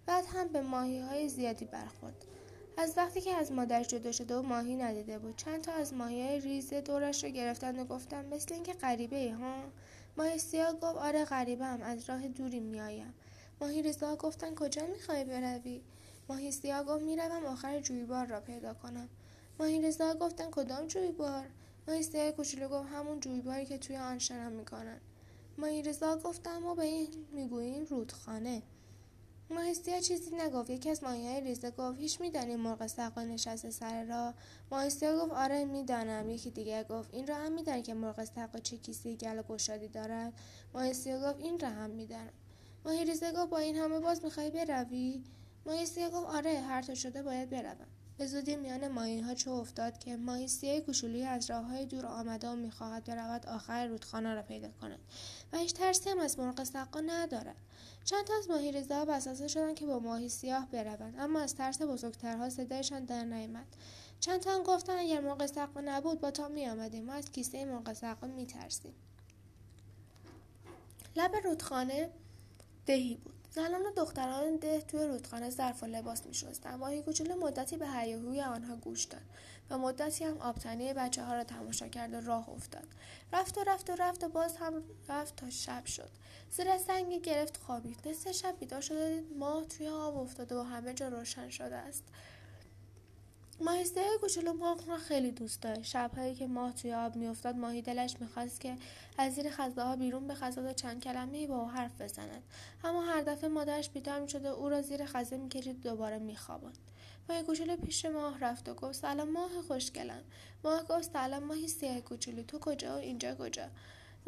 بعد 0.05 0.25
هم 0.33 0.47
به 0.47 0.61
ماهی 0.61 0.99
های 0.99 1.29
زیادی 1.29 1.65
برخورد. 1.65 2.25
از 2.77 2.93
وقتی 2.97 3.21
که 3.21 3.33
از 3.35 3.51
مادرش 3.51 3.87
جدا 3.87 4.11
شده 4.11 4.35
و 4.35 4.41
ماهی 4.41 4.75
ندیده 4.75 5.19
بود 5.19 5.35
چند 5.35 5.61
تا 5.61 5.73
از 5.73 5.93
ماهی 5.93 6.39
ریزه 6.39 6.81
دورش 6.81 7.23
رو 7.23 7.29
گرفتن 7.29 7.79
و 7.79 7.85
گفتن 7.85 8.25
مثل 8.25 8.53
اینکه 8.53 8.73
غریبه 8.73 9.33
ها؟ 9.33 9.63
ماهی 10.17 10.39
سیاه 10.39 10.73
گفت 10.73 10.83
آره 10.83 11.25
غریبه 11.25 11.65
هم 11.65 11.81
از 11.81 12.09
راه 12.09 12.27
دوری 12.27 12.59
میآیم. 12.59 13.13
ماهی 13.61 13.81
ریزا 13.81 14.15
گفتن 14.15 14.55
کجا 14.55 14.87
می‌خوای 14.87 15.23
بروی؟ 15.25 15.81
ماهی 16.29 16.51
سیاه 16.51 16.83
گفت 16.83 17.03
می‌روم 17.03 17.45
آخر 17.45 17.79
جویبار 17.79 18.25
را 18.25 18.41
پیدا 18.41 18.73
کنم. 18.73 19.09
ماهی 19.59 19.81
ریزا 19.81 20.13
گفتن 20.13 20.51
کدام 20.51 20.87
جویبار؟ 20.87 21.45
ماهی 21.87 22.03
سیاه 22.03 22.31
کوچولو 22.31 22.67
گفت 22.67 22.89
همون 22.89 23.19
جویباری 23.19 23.65
که 23.65 23.77
توی 23.77 23.97
آن 23.97 24.19
شنا 24.19 24.49
می‌کنن. 24.49 25.01
ماهی 25.57 25.81
رضا 25.81 26.17
گفتن 26.17 26.57
ما 26.57 26.75
به 26.75 26.83
این 26.83 27.07
می‌گوییم 27.31 27.85
رودخانه. 27.85 28.61
ماهستیا 29.49 29.99
چیزی 29.99 30.35
نگفت. 30.35 30.69
یکی 30.69 30.89
از 30.89 31.03
ماهی 31.03 31.27
های 31.27 31.41
ریزه 31.41 31.71
گفت 31.71 31.99
هیچ 31.99 32.21
میدانی 32.21 32.55
مرغ 32.55 32.87
سقا 32.87 33.23
نشسته 33.23 33.71
سر 33.71 34.03
راه. 34.03 34.33
ماهستیا 34.71 35.17
گفت 35.19 35.31
آره 35.33 35.65
می‌دانم. 35.65 36.29
یکی 36.29 36.51
دیگر 36.51 36.83
گفت 36.83 37.13
این 37.13 37.27
را 37.27 37.35
هم 37.35 37.51
میدانی 37.51 37.81
که 37.81 37.93
مرغ 37.93 38.23
سقا 38.23 38.59
چه 38.59 38.77
کیسه 38.77 39.15
گل 39.15 39.41
گشادی 39.41 39.87
دارد 39.87 40.33
ماهستیا 40.73 41.19
گفت 41.19 41.39
این 41.39 41.59
را 41.59 41.69
هم 41.69 41.89
می‌دانم 41.89 42.33
ماهی 42.85 43.05
ریزه 43.05 43.31
گفت 43.31 43.49
با 43.49 43.57
این 43.57 43.75
همه 43.75 43.99
باز 43.99 44.23
می‌خوای 44.23 44.49
بروی؟ 44.49 45.23
ماهستیا 45.65 46.09
گفت 46.09 46.27
آره 46.35 46.59
هر 46.59 46.81
تا 46.81 46.95
شده 46.95 47.23
باید 47.23 47.49
بروم. 47.49 47.87
به 48.17 48.27
زودی 48.27 48.55
میان 48.55 48.87
ماهی 48.87 49.19
ها 49.19 49.33
چه 49.33 49.51
افتاد 49.51 49.97
که 49.97 50.17
ماهی 50.17 50.47
سیه 50.47 50.81
کوچولی 50.81 51.23
از 51.25 51.49
راه 51.49 51.65
های 51.65 51.85
دور 51.85 52.05
آمده 52.05 52.47
و 52.47 52.55
می‌خواهد 52.55 53.03
برود 53.03 53.45
آخر 53.45 53.87
رودخانه 53.87 54.33
را 54.33 54.41
پیدا 54.41 54.69
کند 54.81 54.99
و 55.53 55.57
هیچ 55.57 55.73
ترسی 55.73 56.09
هم 56.09 56.19
از 56.19 56.39
مرغ 56.39 56.63
سقا 56.63 56.99
ندارد. 56.99 57.55
چند 58.03 58.25
تا 58.25 58.33
از 58.37 58.49
ماهی 58.49 58.71
رزا 58.71 59.05
وسوسه 59.07 59.47
شدند 59.47 59.75
که 59.75 59.85
با 59.85 59.99
ماهی 59.99 60.29
سیاه 60.29 60.67
بروند 60.71 61.15
اما 61.19 61.39
از 61.39 61.55
ترس 61.55 61.81
بزرگترها 61.81 62.49
صدایشان 62.49 63.05
در 63.05 63.23
نیامد. 63.23 63.65
چند 64.19 64.39
تا 64.39 64.51
هم 64.55 64.63
گفتند 64.63 64.99
اگر 64.99 65.21
مرغ 65.21 65.45
سقا 65.45 65.81
نبود 65.81 66.21
با 66.21 66.31
تا 66.31 66.47
میآمدیم 66.47 67.05
ما 67.05 67.13
از 67.13 67.31
کیسه 67.31 67.65
مرغ 67.65 67.93
سقا 67.93 68.27
میترسیم. 68.27 68.93
لب 71.15 71.35
رودخانه 71.43 72.09
دهی 72.85 73.15
بود. 73.15 73.34
زنان 73.55 73.81
و 73.81 73.91
دختران 73.97 74.55
ده 74.55 74.81
توی 74.81 75.07
رودخانه 75.07 75.49
ظرف 75.49 75.83
و 75.83 75.85
لباس 75.85 76.25
میشستند 76.25 76.79
ماهی 76.79 77.01
کوچولو 77.01 77.35
مدتی 77.35 77.77
به 77.77 77.87
هیاهوی 77.87 78.41
آنها 78.41 78.75
گوش 78.75 79.03
داد 79.03 79.21
و 79.69 79.77
مدتی 79.77 80.23
هم 80.23 80.37
آبتنی 80.37 80.93
بچه 80.93 81.23
ها 81.23 81.33
را 81.33 81.43
تماشا 81.43 81.87
کرد 81.87 82.13
و 82.13 82.21
راه 82.21 82.49
افتاد. 82.49 82.87
رفت 83.33 83.57
و 83.57 83.63
رفت 83.63 83.89
و 83.89 83.95
رفت 83.95 84.23
و 84.23 84.29
باز 84.29 84.57
هم 84.57 84.83
رفت 85.09 85.35
تا 85.35 85.49
شب 85.49 85.85
شد. 85.85 86.09
زیر 86.51 86.77
سنگی 86.77 87.19
گرفت 87.19 87.57
خوابید. 87.57 88.07
نصف 88.07 88.31
شب 88.31 88.59
بیدار 88.59 88.81
شده 88.81 89.23
ماه 89.39 89.65
توی 89.65 89.87
آب 89.87 90.17
افتاده 90.17 90.55
و 90.55 90.61
همه 90.61 90.93
جا 90.93 91.07
روشن 91.07 91.49
شده 91.49 91.75
است. 91.75 92.03
ماهیسته 93.59 94.01
کوچولو 94.21 94.53
مرغ 94.53 94.89
را 94.89 94.97
خیلی 94.97 95.31
دوست 95.31 95.61
داشت. 95.61 95.83
شبهایی 95.83 96.35
که 96.35 96.47
ماه 96.47 96.73
توی 96.73 96.93
آب 96.93 97.15
میافتاد 97.15 97.55
ماهی 97.55 97.81
دلش 97.81 98.15
می‌خواست 98.19 98.61
که 98.61 98.75
از 99.17 99.33
زیر 99.33 99.49
خزه 99.49 99.83
ها 99.83 99.95
بیرون 99.95 100.27
بخزد 100.27 100.65
و 100.65 100.73
چند 100.73 101.03
کلمه 101.03 101.47
با 101.47 101.61
او 101.61 101.69
حرف 101.69 102.01
بزند. 102.01 102.43
اما 102.83 103.01
هر 103.01 103.21
دفعه 103.21 103.49
مادرش 103.49 103.89
بیدار 103.89 104.19
می‌شد 104.19 104.45
و 104.45 104.47
او 104.47 104.69
را 104.69 104.81
زیر 104.81 105.05
خزه 105.05 105.37
می‌کشید 105.37 105.81
دوباره 105.81 106.19
میخواباند. 106.19 106.77
ماهی 107.29 107.43
کوچولو 107.43 107.75
پیش 107.75 108.05
ماه 108.05 108.39
رفت 108.39 108.69
و 108.69 108.73
گفت 108.73 108.93
سلام 108.93 109.29
ماه 109.29 109.61
خوشگلم. 109.67 110.23
ماه 110.63 110.83
گفت 110.83 111.11
سلام 111.13 111.43
ماهی 111.43 111.67
سیاه 111.67 112.01
کوچولو 112.01 112.43
تو 112.43 112.59
کجا 112.59 112.95
و 112.95 112.99
اینجا 112.99 113.35
کجا؟ 113.35 113.67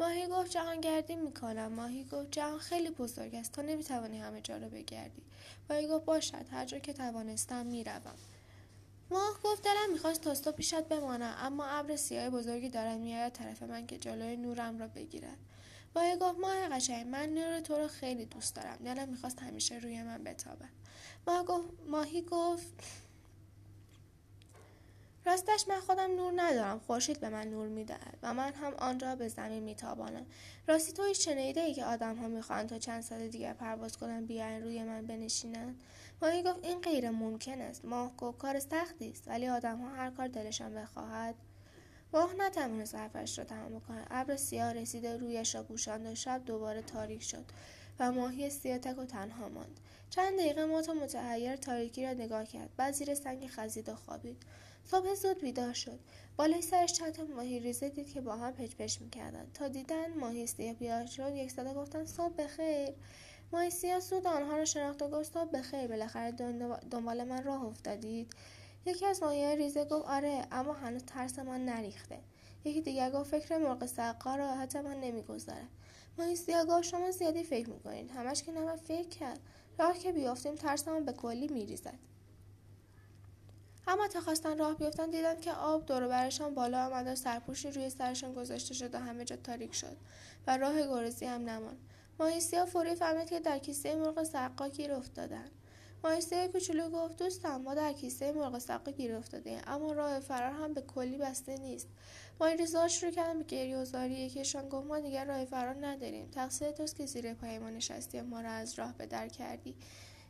ماهی 0.00 0.26
گفت 0.26 0.50
جهان 0.50 0.80
گردی 0.80 1.16
می‌کنم. 1.16 1.72
ماهی 1.72 2.04
گفت 2.04 2.30
جهان 2.30 2.58
خیلی 2.58 2.90
بزرگ 2.90 3.34
است 3.34 3.52
تو 3.52 3.62
نمی‌توانی 3.62 4.18
همه 4.18 4.40
جا 4.40 4.56
رو 4.56 4.68
بگردی. 4.68 5.22
ماهی 5.70 5.88
گفت 5.88 6.04
باشد 6.04 6.46
هر 6.50 6.64
جا 6.64 6.78
که 6.78 6.92
توانستم 6.92 7.66
می‌روم. 7.66 8.14
ماه 9.10 9.40
گفت 9.44 9.62
دلم 9.62 9.92
می‌خواست 9.92 10.42
تا 10.44 10.52
پیشت 10.52 10.82
بمانم 10.82 11.36
اما 11.38 11.66
ابر 11.66 11.96
سیاه 11.96 12.30
بزرگی 12.30 12.68
دارد 12.68 12.98
میآید 12.98 13.32
طرف 13.32 13.62
من 13.62 13.86
که 13.86 13.98
جلوی 13.98 14.36
نورم 14.36 14.78
را 14.78 14.88
بگیرد. 14.88 15.38
ماهی 15.96 16.16
گفت 16.16 16.38
ماه 16.38 16.68
قشنگ 16.68 17.06
من 17.06 17.28
نور 17.28 17.60
تو 17.60 17.74
رو 17.74 17.88
خیلی 17.88 18.24
دوست 18.24 18.56
دارم. 18.56 18.76
دلم 18.76 19.08
می‌خواست 19.08 19.42
همیشه 19.42 19.78
روی 19.78 20.02
من 20.02 20.24
بتابد. 20.24 20.70
ماه 21.26 21.44
گفت 21.44 21.68
ماهی 21.86 22.22
گفت 22.22 22.72
راستش 25.26 25.68
من 25.68 25.80
خودم 25.80 26.16
نور 26.16 26.32
ندارم. 26.36 26.78
خورشید 26.78 27.20
به 27.20 27.28
من 27.28 27.48
نور 27.48 27.68
می‌دهد 27.68 28.18
و 28.22 28.34
من 28.34 28.52
هم 28.52 28.74
آن 28.74 29.00
را 29.00 29.16
به 29.16 29.28
زمین 29.28 29.62
میتابانم. 29.62 30.26
راستی 30.66 30.92
تو 30.92 31.04
هیچ 31.04 31.24
شنیده 31.24 31.60
ای 31.60 31.74
که 31.74 31.84
آدم 31.84 32.16
ها 32.16 32.28
می‌خواهند 32.28 32.68
تا 32.68 32.78
چند 32.78 33.02
سال 33.02 33.28
دیگر 33.28 33.52
پرواز 33.52 33.96
کنند 33.96 34.26
بیاین 34.26 34.62
روی 34.62 34.82
من 34.82 35.06
بنشینند 35.06 35.82
ماهی 36.22 36.42
گفت 36.42 36.64
این 36.64 36.80
غیر 36.80 37.10
ممکن 37.10 37.60
است. 37.60 37.84
ماه 37.84 38.16
گفت 38.16 38.38
کار 38.38 38.58
سختی 38.58 39.10
است 39.10 39.28
ولی 39.28 39.48
آدم 39.48 39.78
ها 39.78 39.88
هر 39.88 40.10
کار 40.10 40.28
دلشان 40.28 40.74
بخواهد. 40.74 41.34
ماه 42.12 42.34
نتوانست 42.38 42.94
حرفش 42.94 43.38
را 43.38 43.44
تمام 43.44 43.80
کند 43.80 44.06
ابر 44.10 44.36
سیاه 44.36 44.72
رسیده 44.72 45.16
رویش 45.16 45.54
را 45.54 45.62
پوشاند 45.62 46.06
و 46.06 46.14
شب 46.14 46.42
دوباره 46.44 46.82
تاریک 46.82 47.22
شد 47.22 47.44
و 48.00 48.12
ماهی 48.12 48.50
سیاه 48.50 48.78
تک 48.78 48.98
و 48.98 49.04
تنها 49.04 49.48
ماند. 49.48 49.80
چند 50.10 50.38
دقیقه 50.38 50.64
ما 50.64 50.82
تا 50.82 50.92
متحیر 50.92 51.56
تاریکی 51.56 52.06
را 52.06 52.12
نگاه 52.12 52.44
کرد. 52.44 52.70
بعد 52.76 52.94
زیر 52.94 53.14
سنگ 53.14 53.46
خزید 53.46 53.88
و 53.88 53.94
خوابید. 53.94 54.42
صبح 54.90 55.14
زود 55.14 55.40
بیدار 55.40 55.72
شد. 55.72 55.98
بالای 56.36 56.62
سرش 56.62 56.92
چند 56.92 57.12
تا 57.12 57.24
ماهی 57.24 57.60
ریزه 57.60 57.88
دید 57.88 58.12
که 58.12 58.20
با 58.20 58.36
هم 58.36 58.52
پچ 58.52 58.74
پچ 58.74 59.00
می‌کردند 59.00 59.52
تا 59.54 59.68
دیدن 59.68 60.14
ماهی 60.18 60.46
سیاه 60.46 60.74
بیدار 60.74 61.06
شد 61.06 61.34
یک 61.34 61.50
صدا 61.50 61.74
گفتن 61.74 62.04
صبح 62.04 62.34
بخیر. 62.34 62.94
ماهی 63.52 63.70
سیاه 63.70 64.00
سود 64.00 64.26
آنها 64.26 64.56
را 64.56 64.64
شناخت 64.64 65.02
و 65.02 65.08
گفت 65.08 65.34
صبح 65.34 65.50
بخیر. 65.50 65.86
بالاخره 65.86 66.32
دنبال 66.90 67.24
من 67.24 67.44
راه 67.44 67.64
افتادید. 67.64 68.32
یکی 68.86 69.06
از 69.06 69.22
ماهی 69.22 69.56
ریزه 69.56 69.84
گفت 69.84 70.08
آره 70.08 70.46
اما 70.52 70.72
هنوز 70.72 71.04
ترس 71.04 71.38
من 71.38 71.64
نریخته. 71.64 72.18
یکی 72.64 72.80
دیگر 72.80 73.10
گفت 73.10 73.30
فکر 73.30 73.58
مرغ 73.58 73.86
سقا 73.86 74.36
را 74.36 74.54
حتی 74.54 74.80
من 74.80 75.00
نمی‌گذارد 75.00 75.68
ماهی 76.18 76.36
سیاه 76.36 76.64
گفت 76.64 76.82
شما 76.82 77.10
زیادی 77.10 77.44
فکر 77.44 77.70
می‌کنید. 77.70 78.10
همش 78.10 78.42
که 78.42 78.52
نباید 78.52 78.78
فکر 78.80 79.08
کرد. 79.08 79.40
راه 79.78 79.98
که 79.98 80.12
بیافتیم 80.12 80.54
ترسمان 80.54 81.04
به 81.04 81.12
کلی 81.12 81.48
میریزد. 81.48 81.98
اما 83.90 84.08
تا 84.08 84.20
خواستن 84.20 84.58
راه 84.58 84.74
بیفتن 84.74 85.10
دیدن 85.10 85.40
که 85.40 85.52
آب 85.52 85.86
دور 85.86 86.08
برشان 86.08 86.54
بالا 86.54 86.86
آمد 86.86 87.06
و 87.06 87.14
سرپوشی 87.14 87.70
روی 87.70 87.90
سرشان 87.90 88.34
گذاشته 88.34 88.74
شد 88.74 88.94
و 88.94 88.98
همه 88.98 89.24
جا 89.24 89.36
تاریک 89.36 89.74
شد 89.74 89.96
و 90.46 90.56
راه 90.56 90.82
گرزی 90.82 91.26
هم 91.26 91.48
نماند. 91.48 91.78
ماهیسیا 92.18 92.66
فوری 92.66 92.94
فهمید 92.94 93.30
که 93.30 93.40
در 93.40 93.58
کیسه 93.58 93.94
مرغ 93.94 94.22
سقا 94.22 94.68
گیر 94.68 94.92
افتادن. 94.92 95.50
ماهیسیا 96.04 96.48
کوچولو 96.48 96.90
گفت 96.90 97.22
دوستم 97.22 97.60
ما 97.60 97.74
در 97.74 97.92
کیسه 97.92 98.32
مرغ 98.32 98.58
سقا 98.58 98.90
گیر 98.90 99.14
افتاده 99.14 99.60
اما 99.66 99.92
راه 99.92 100.20
فرار 100.20 100.52
هم 100.52 100.74
به 100.74 100.80
کلی 100.80 101.18
بسته 101.18 101.56
نیست. 101.56 101.88
ماهیریزا 102.40 102.88
شروع 102.88 103.12
کردن 103.12 103.38
به 103.38 103.44
گریه 103.44 103.76
و 103.76 103.84
زاری 103.84 104.14
یکیشان 104.14 104.68
گفت 104.68 104.86
ما 104.86 105.00
دیگر 105.00 105.24
راه 105.24 105.44
فرار 105.44 105.86
نداریم. 105.86 106.30
تقصیر 106.30 106.70
توست 106.70 106.96
که 106.96 107.06
زیر 107.06 107.34
پای 107.34 107.58
ما 107.58 107.70
نشستی 107.70 108.20
ما 108.20 108.40
را 108.40 108.50
از 108.50 108.78
راه 108.78 108.92
به 108.92 109.06
در 109.06 109.28
کردی. 109.28 109.74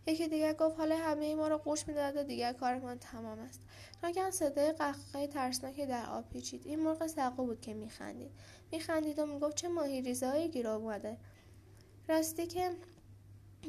یکی 0.09 0.29
دیگر 0.29 0.53
گفت 0.53 0.79
حالا 0.79 0.97
همه 0.97 1.35
ما 1.35 1.49
را 1.49 1.59
قوش 1.59 1.88
می‌داد 1.88 2.16
و 2.16 2.23
دیگر 2.23 2.53
کارمان 2.53 2.99
تمام 2.99 3.38
است. 3.38 3.61
ناگهان 4.03 4.31
صدای 4.31 4.73
قهقه 4.73 5.27
ترسناکی 5.27 5.87
در 5.87 6.07
آب 6.07 6.29
پیچید. 6.29 6.66
این 6.66 6.81
مرغ 6.81 7.07
سقو 7.07 7.47
بود 7.47 7.61
که 7.61 7.75
میخندید. 7.75 8.31
میخندید 8.73 9.18
و 9.18 9.27
می‌گفت 9.27 9.57
چه 9.57 9.68
ماهی 9.68 10.03
ریزههایی 10.03 10.49
گیر 10.49 10.68
آمده 10.68 11.16
راستی 12.09 12.47
که 12.47 12.71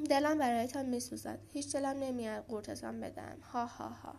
دلم 0.10 0.38
برایتان 0.38 0.86
میسوزد. 0.86 1.39
هیچ 1.54 1.73
دلم 1.73 2.04
نمیاد 2.04 2.45
قورتتان 2.45 2.99
بدم 2.99 3.38
ها 3.54 3.65
ها 3.65 3.89
ها. 3.89 4.15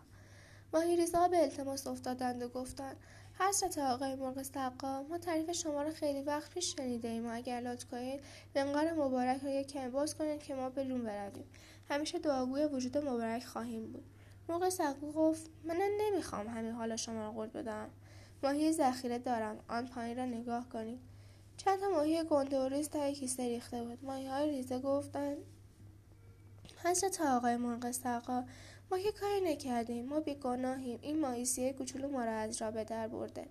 ماهی 0.73 0.95
ریزها 0.95 1.27
به 1.27 1.37
التماس 1.41 1.87
افتادند 1.87 2.41
و 2.41 2.49
گفتند 2.49 2.97
حضرت 3.39 3.77
آقای 3.77 4.15
مرغ 4.15 4.41
سقا 4.41 5.03
ما 5.03 5.17
تعریف 5.17 5.51
شما 5.51 5.81
را 5.83 5.91
خیلی 5.91 6.21
وقت 6.21 6.53
پیش 6.53 6.75
شنیده 6.75 7.07
ایم. 7.07 7.25
و 7.25 7.29
اگر 7.33 7.61
لطف 7.61 7.85
کنید 7.85 8.19
منقار 8.55 8.93
مبارک 8.93 9.43
را 9.43 9.49
یک 9.49 9.77
باز 9.77 10.15
کنید 10.15 10.43
که 10.43 10.55
ما 10.55 10.69
به 10.69 10.83
روم 10.83 11.03
برویم. 11.03 11.45
همیشه 11.91 12.19
دعاگوی 12.19 12.65
وجود 12.65 12.97
مبارک 12.97 13.45
خواهیم 13.45 13.91
بود. 13.91 14.03
مرغ 14.49 14.69
سقو 14.69 15.11
گفت 15.11 15.49
من 15.63 15.81
نمی‌خوام 15.99 16.47
همین 16.47 16.71
حالا 16.71 16.95
شما 16.95 17.21
را 17.21 17.31
قورت 17.31 17.53
بدم. 17.53 17.89
ماهی 18.43 18.71
ذخیره 18.71 19.17
دارم. 19.17 19.59
آن 19.67 19.87
پایین 19.87 20.17
را 20.17 20.25
نگاه 20.25 20.69
کنید. 20.69 20.99
چند 21.57 21.79
تا 21.79 21.89
ماهی 21.89 22.23
گنده 22.23 22.59
و 22.59 22.67
ریز 22.67 22.89
کیسه 22.89 23.47
ریخته 23.47 23.83
بود. 23.83 24.05
ماهی 24.05 24.27
های 24.27 24.49
ریزه 24.49 24.79
گفتند 24.79 25.37
حضرت 26.83 27.21
آقای 27.21 27.57
مرغ 27.57 27.91
سقا 27.91 28.43
ما 28.91 28.99
که 28.99 29.11
کاری 29.11 29.41
نکردیم. 29.41 30.05
ما 30.05 30.19
بیگناهیم. 30.19 30.99
این 31.01 31.19
ماهیسیه 31.19 31.73
کوچولو 31.73 32.07
ما 32.07 32.25
را 32.25 32.31
از 32.31 32.61
را 32.61 32.71
به 32.71 32.83
در 32.83 33.07
برده. 33.07 33.47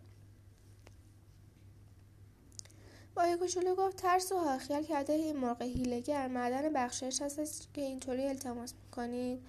ماهی 3.17 3.37
کوچولو 3.37 3.75
گفت 3.75 3.97
ترس 3.97 4.33
و 4.33 4.59
خیال 4.59 4.83
کرده 4.83 5.13
این 5.13 5.37
مرغ 5.37 5.63
هیلگر 5.63 6.29
معدن 6.29 6.73
بخشش 6.73 7.23
هست 7.23 7.69
که 7.75 7.81
اینطوری 7.81 8.29
التماس 8.29 8.75
می‌کنید. 8.85 9.43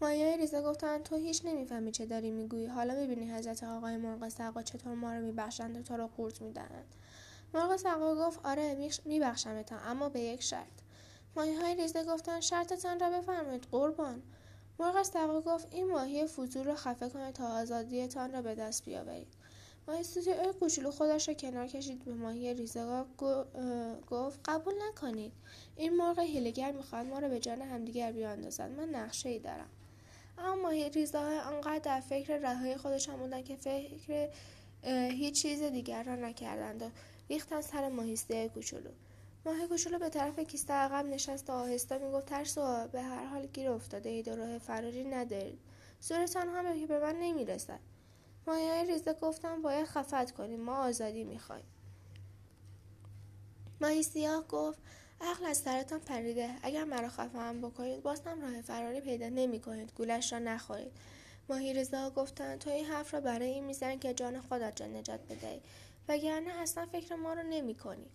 ماهی 0.00 0.36
ریزه 0.36 0.62
گفتن 0.62 0.98
تو 0.98 1.16
هیچ 1.16 1.44
نمی‌فهمی 1.44 1.92
چه 1.92 2.06
داری 2.06 2.30
می‌گویی. 2.30 2.66
حالا 2.66 2.94
می‌بینی 2.94 3.30
حضرت 3.30 3.64
آقای 3.64 3.96
مرغ 3.96 4.28
سقا 4.28 4.62
چطور 4.62 4.94
ما 4.94 5.14
رو 5.14 5.20
میبخشند 5.20 5.76
و 5.76 5.82
تو 5.82 5.96
رو 5.96 6.06
قورت 6.16 6.42
می‌دهند. 6.42 6.94
مرغ 7.54 7.76
سقا 7.76 8.14
گفت 8.14 8.40
آره 8.44 8.90
میبخشمتان 9.04 9.80
اما 9.86 10.08
به 10.08 10.20
یک 10.20 10.42
شرط. 10.42 10.66
ماهی 11.36 11.54
های 11.54 11.74
ریزه 11.74 12.04
گفتن 12.04 12.40
شرطتان 12.40 13.00
را 13.00 13.10
بفرمایید 13.10 13.66
قربان. 13.70 14.22
مرغ 14.78 15.02
سقا 15.02 15.40
گفت 15.40 15.68
این 15.70 15.90
ماهی 15.90 16.26
فضول 16.26 16.64
را 16.64 16.74
خفه 16.74 17.08
کنید 17.08 17.34
تا 17.34 17.46
آزادیتان 17.46 18.32
را 18.32 18.42
به 18.42 18.54
دست 18.54 18.84
بیاورید. 18.84 19.34
ماهی 19.88 20.02
سوتی 20.02 20.32
کوچولو 20.60 20.90
خودش 20.90 21.28
را 21.28 21.34
کنار 21.34 21.66
کشید 21.66 22.04
به 22.04 22.14
ماهی 22.14 22.54
ریزه 22.54 23.04
گفت 24.10 24.40
قبول 24.44 24.74
نکنید. 24.88 25.32
این 25.76 25.96
مرغ 25.96 26.18
هیلگر 26.18 26.72
می‌خواهد 26.72 27.06
ما 27.06 27.18
را 27.18 27.28
به 27.28 27.40
جان 27.40 27.62
همدیگر 27.62 28.12
بیاندازد. 28.12 28.70
من 28.70 28.88
نقشه 28.88 29.28
ای 29.28 29.38
دارم. 29.38 29.68
اما 30.38 30.62
ماهی 30.62 30.90
ریزه 30.90 31.18
های 31.18 31.38
آنقدر 31.38 31.78
در 31.78 32.00
فکر 32.00 32.36
رهایی 32.36 32.76
خودشان 32.76 33.16
بودند 33.16 33.44
که 33.44 33.56
فکر 33.56 34.28
هیچ 35.10 35.42
چیز 35.42 35.62
دیگر 35.62 36.02
را 36.02 36.16
نکردند 36.16 36.82
و 36.82 36.90
ریختن 37.30 37.60
سر 37.60 37.88
ماهیسته 37.88 38.48
کوچولو 38.48 38.90
ماهی 39.46 39.66
کوچولو 39.66 39.98
به 39.98 40.08
طرف 40.08 40.38
کیسه 40.38 40.72
عقب 40.72 41.06
نشست 41.06 41.50
و 41.50 41.52
آهسته 41.52 41.98
می‌گفت 41.98 42.26
ترسو 42.26 42.88
به 42.92 43.02
هر 43.02 43.24
حال 43.24 43.46
گیر 43.46 43.70
افتاده 43.70 44.08
اید 44.08 44.28
و 44.28 44.36
راه 44.36 44.58
فراری 44.58 45.04
ندارید. 45.04 45.58
زورتان 46.00 46.48
هم 46.48 46.80
که 46.80 46.86
به 46.86 46.98
من 47.00 47.16
نمی‌رسد. 47.16 47.80
ماهی 48.48 48.86
ریزه 48.86 49.12
گفتم 49.12 49.62
باید 49.62 49.86
خفت 49.86 50.30
کنیم 50.30 50.60
ما 50.60 50.76
آزادی 50.76 51.24
می‌خوایم. 51.24 51.64
ماهی 53.80 54.02
سیاه 54.02 54.48
گفت 54.48 54.78
عقل 55.20 55.44
از 55.44 55.56
سرتان 55.56 56.00
پریده 56.00 56.50
اگر 56.62 56.84
مرا 56.84 57.08
خفه 57.08 57.38
هم 57.38 57.60
بکنید 57.60 58.02
باز 58.02 58.20
هم 58.20 58.40
راه 58.40 58.60
فراری 58.60 59.00
پیدا 59.00 59.28
نمی 59.28 59.60
کنید 59.60 59.92
گولش 59.96 60.32
را 60.32 60.38
نخورید. 60.38 60.92
ماهی 61.48 61.74
رضا 61.74 62.10
گفتند 62.10 62.58
تو 62.58 62.70
این 62.70 62.86
حرف 62.86 63.14
را 63.14 63.20
برای 63.20 63.48
این 63.48 63.64
می‌زنی 63.64 63.98
که 63.98 64.14
جان 64.14 64.40
خودت 64.40 64.80
را 64.80 64.86
نجات 64.86 65.20
بدهی 65.20 65.60
وگرنه 66.08 66.52
اصلا 66.52 66.86
فکر 66.86 67.14
ما 67.14 67.32
رو 67.32 67.42
نمی 67.42 67.74
کنی 67.74 68.06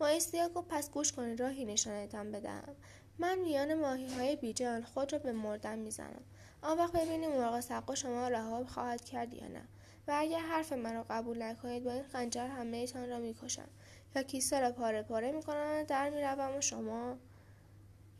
ماهی 0.00 0.20
سیاه 0.20 0.48
گفت 0.48 0.68
پس 0.68 0.90
گوش 0.90 1.12
کنید 1.12 1.40
راهی 1.40 1.64
نشانتان 1.64 2.32
بدهم. 2.32 2.74
من 3.18 3.38
میان 3.38 3.74
ماهی 3.74 4.14
های 4.14 4.36
بیجان 4.36 4.82
خود 4.82 5.12
را 5.12 5.18
به 5.18 5.32
مردن 5.32 5.78
می‌زنم. 5.78 6.22
آن 6.62 6.78
وقت 6.78 6.92
ببینیم 6.92 7.30
مرغ 7.30 7.60
سقا 7.60 7.94
شما 7.94 8.28
رها 8.28 8.64
خواهد 8.64 9.04
کرد 9.04 9.34
یا 9.34 9.48
نه. 9.48 9.62
و 10.08 10.14
اگر 10.16 10.38
حرف 10.38 10.72
مرا 10.72 11.04
قبول 11.10 11.42
نکنید 11.42 11.84
با 11.84 11.92
این 11.92 12.02
خنجر 12.02 12.46
همه 12.46 12.86
تان 12.86 13.08
را 13.08 13.18
می‌کشم 13.18 13.68
و 14.14 14.22
کیسه 14.22 14.60
را 14.60 14.72
پاره 14.72 15.02
پاره 15.02 15.32
می‌کنم 15.32 15.82
در 15.82 16.10
می‌روم 16.10 16.56
و 16.56 16.60
شما؟ 16.60 17.16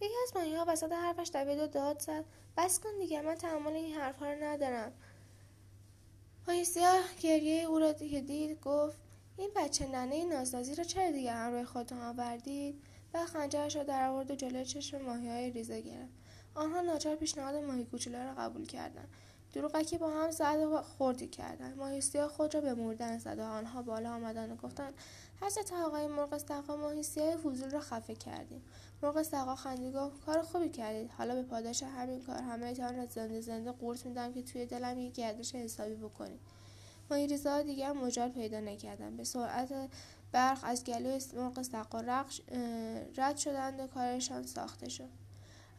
یکی 0.01 0.15
از 0.23 0.37
ماهی 0.37 0.55
ها 0.55 0.65
وسط 0.69 0.93
حرفش 0.93 1.31
دوید 1.35 1.59
و 1.59 1.67
داد 1.67 2.03
زد. 2.03 2.25
بس 2.57 2.81
کن 2.81 2.99
دیگه 3.01 3.23
من 3.23 3.35
تحمل 3.35 3.73
این 3.73 3.95
حرفها 3.95 4.27
را 4.27 4.35
ندارم. 4.35 4.93
ماهی 6.49 6.65
سیاه 6.65 7.05
گریه 7.21 7.65
او 7.65 7.79
را 7.79 7.93
که 7.93 8.21
دید 8.21 8.61
گفت 8.61 8.99
این 9.37 9.51
بچه 9.57 9.87
ننه 9.87 10.25
نازنازی 10.25 10.75
را 10.75 10.85
چرا 10.85 11.11
دیگه 11.11 11.33
همراه 11.33 11.65
خودتون 11.65 12.01
آوردید؟ 12.01 12.83
و 13.15 13.27
خنجرش 13.27 13.77
را 13.77 13.83
در 13.83 14.09
آورد 14.09 14.31
و 14.31 14.35
جلوی 14.35 14.65
چشم 14.65 15.03
ماهی 15.03 15.29
های 15.29 15.51
ریزه 15.51 15.81
گرفت. 15.81 16.13
آنها 16.55 16.81
ناچار 16.81 17.17
پیشنهاد 17.17 17.55
ماهی 17.55 17.85
کوچولو 17.85 18.19
را 18.19 18.35
قبول 18.35 18.67
کردند. 18.67 19.09
دروغکی 19.53 19.99
با 19.99 20.11
هم 20.11 20.31
زد 20.31 20.59
و 20.73 20.83
خوردی 20.83 21.27
کردند 21.27 21.77
ماهیسیا 21.77 22.29
خود 22.29 22.55
را 22.55 22.61
به 22.61 22.75
مردن 22.75 23.19
زد 23.19 23.39
و 23.39 23.43
آنها 23.43 23.83
بالا 23.83 24.15
آمدند 24.15 24.51
و 24.53 24.57
گفتند 24.57 24.95
حضرت 25.41 25.73
آقای 25.73 26.07
مرغ 26.07 26.39
سقا 26.39 26.77
ماهیسیای 26.77 27.37
فضول 27.37 27.71
را 27.71 27.81
خفه 27.81 28.15
کردیم. 28.15 28.63
مرغ 29.03 29.23
سقا 29.23 29.55
خندی 29.55 29.93
گفت 29.93 30.25
کار 30.25 30.43
خوبی 30.43 30.69
کردید. 30.69 31.11
حالا 31.11 31.35
به 31.35 31.43
پاداش 31.43 31.83
همین 31.83 32.23
کار 32.23 32.37
همه 32.37 32.75
تان 32.75 32.97
را 32.97 33.07
زنده 33.07 33.41
زنده 33.41 33.73
قورت 33.73 34.07
میدم 34.07 34.33
که 34.33 34.43
توی 34.43 34.67
دلم 34.67 34.99
یک 34.99 35.13
گردش 35.13 35.55
حسابی 35.55 35.95
بکنید. 35.95 36.41
ماهیریزا 37.11 37.63
دیگر 37.63 37.93
مجال 37.93 38.29
پیدا 38.29 38.61
نکردند. 38.61 39.17
به 39.17 39.25
سرعت 39.25 39.91
برق 40.33 40.59
از 40.63 40.85
گلوی 40.85 41.21
مرغ 41.37 41.63
سقا 41.63 42.01
رد 43.17 43.37
شدند 43.37 43.81
و 43.81 43.87
کارشان 43.87 44.43
ساخته 44.43 44.89
شد. 44.89 45.09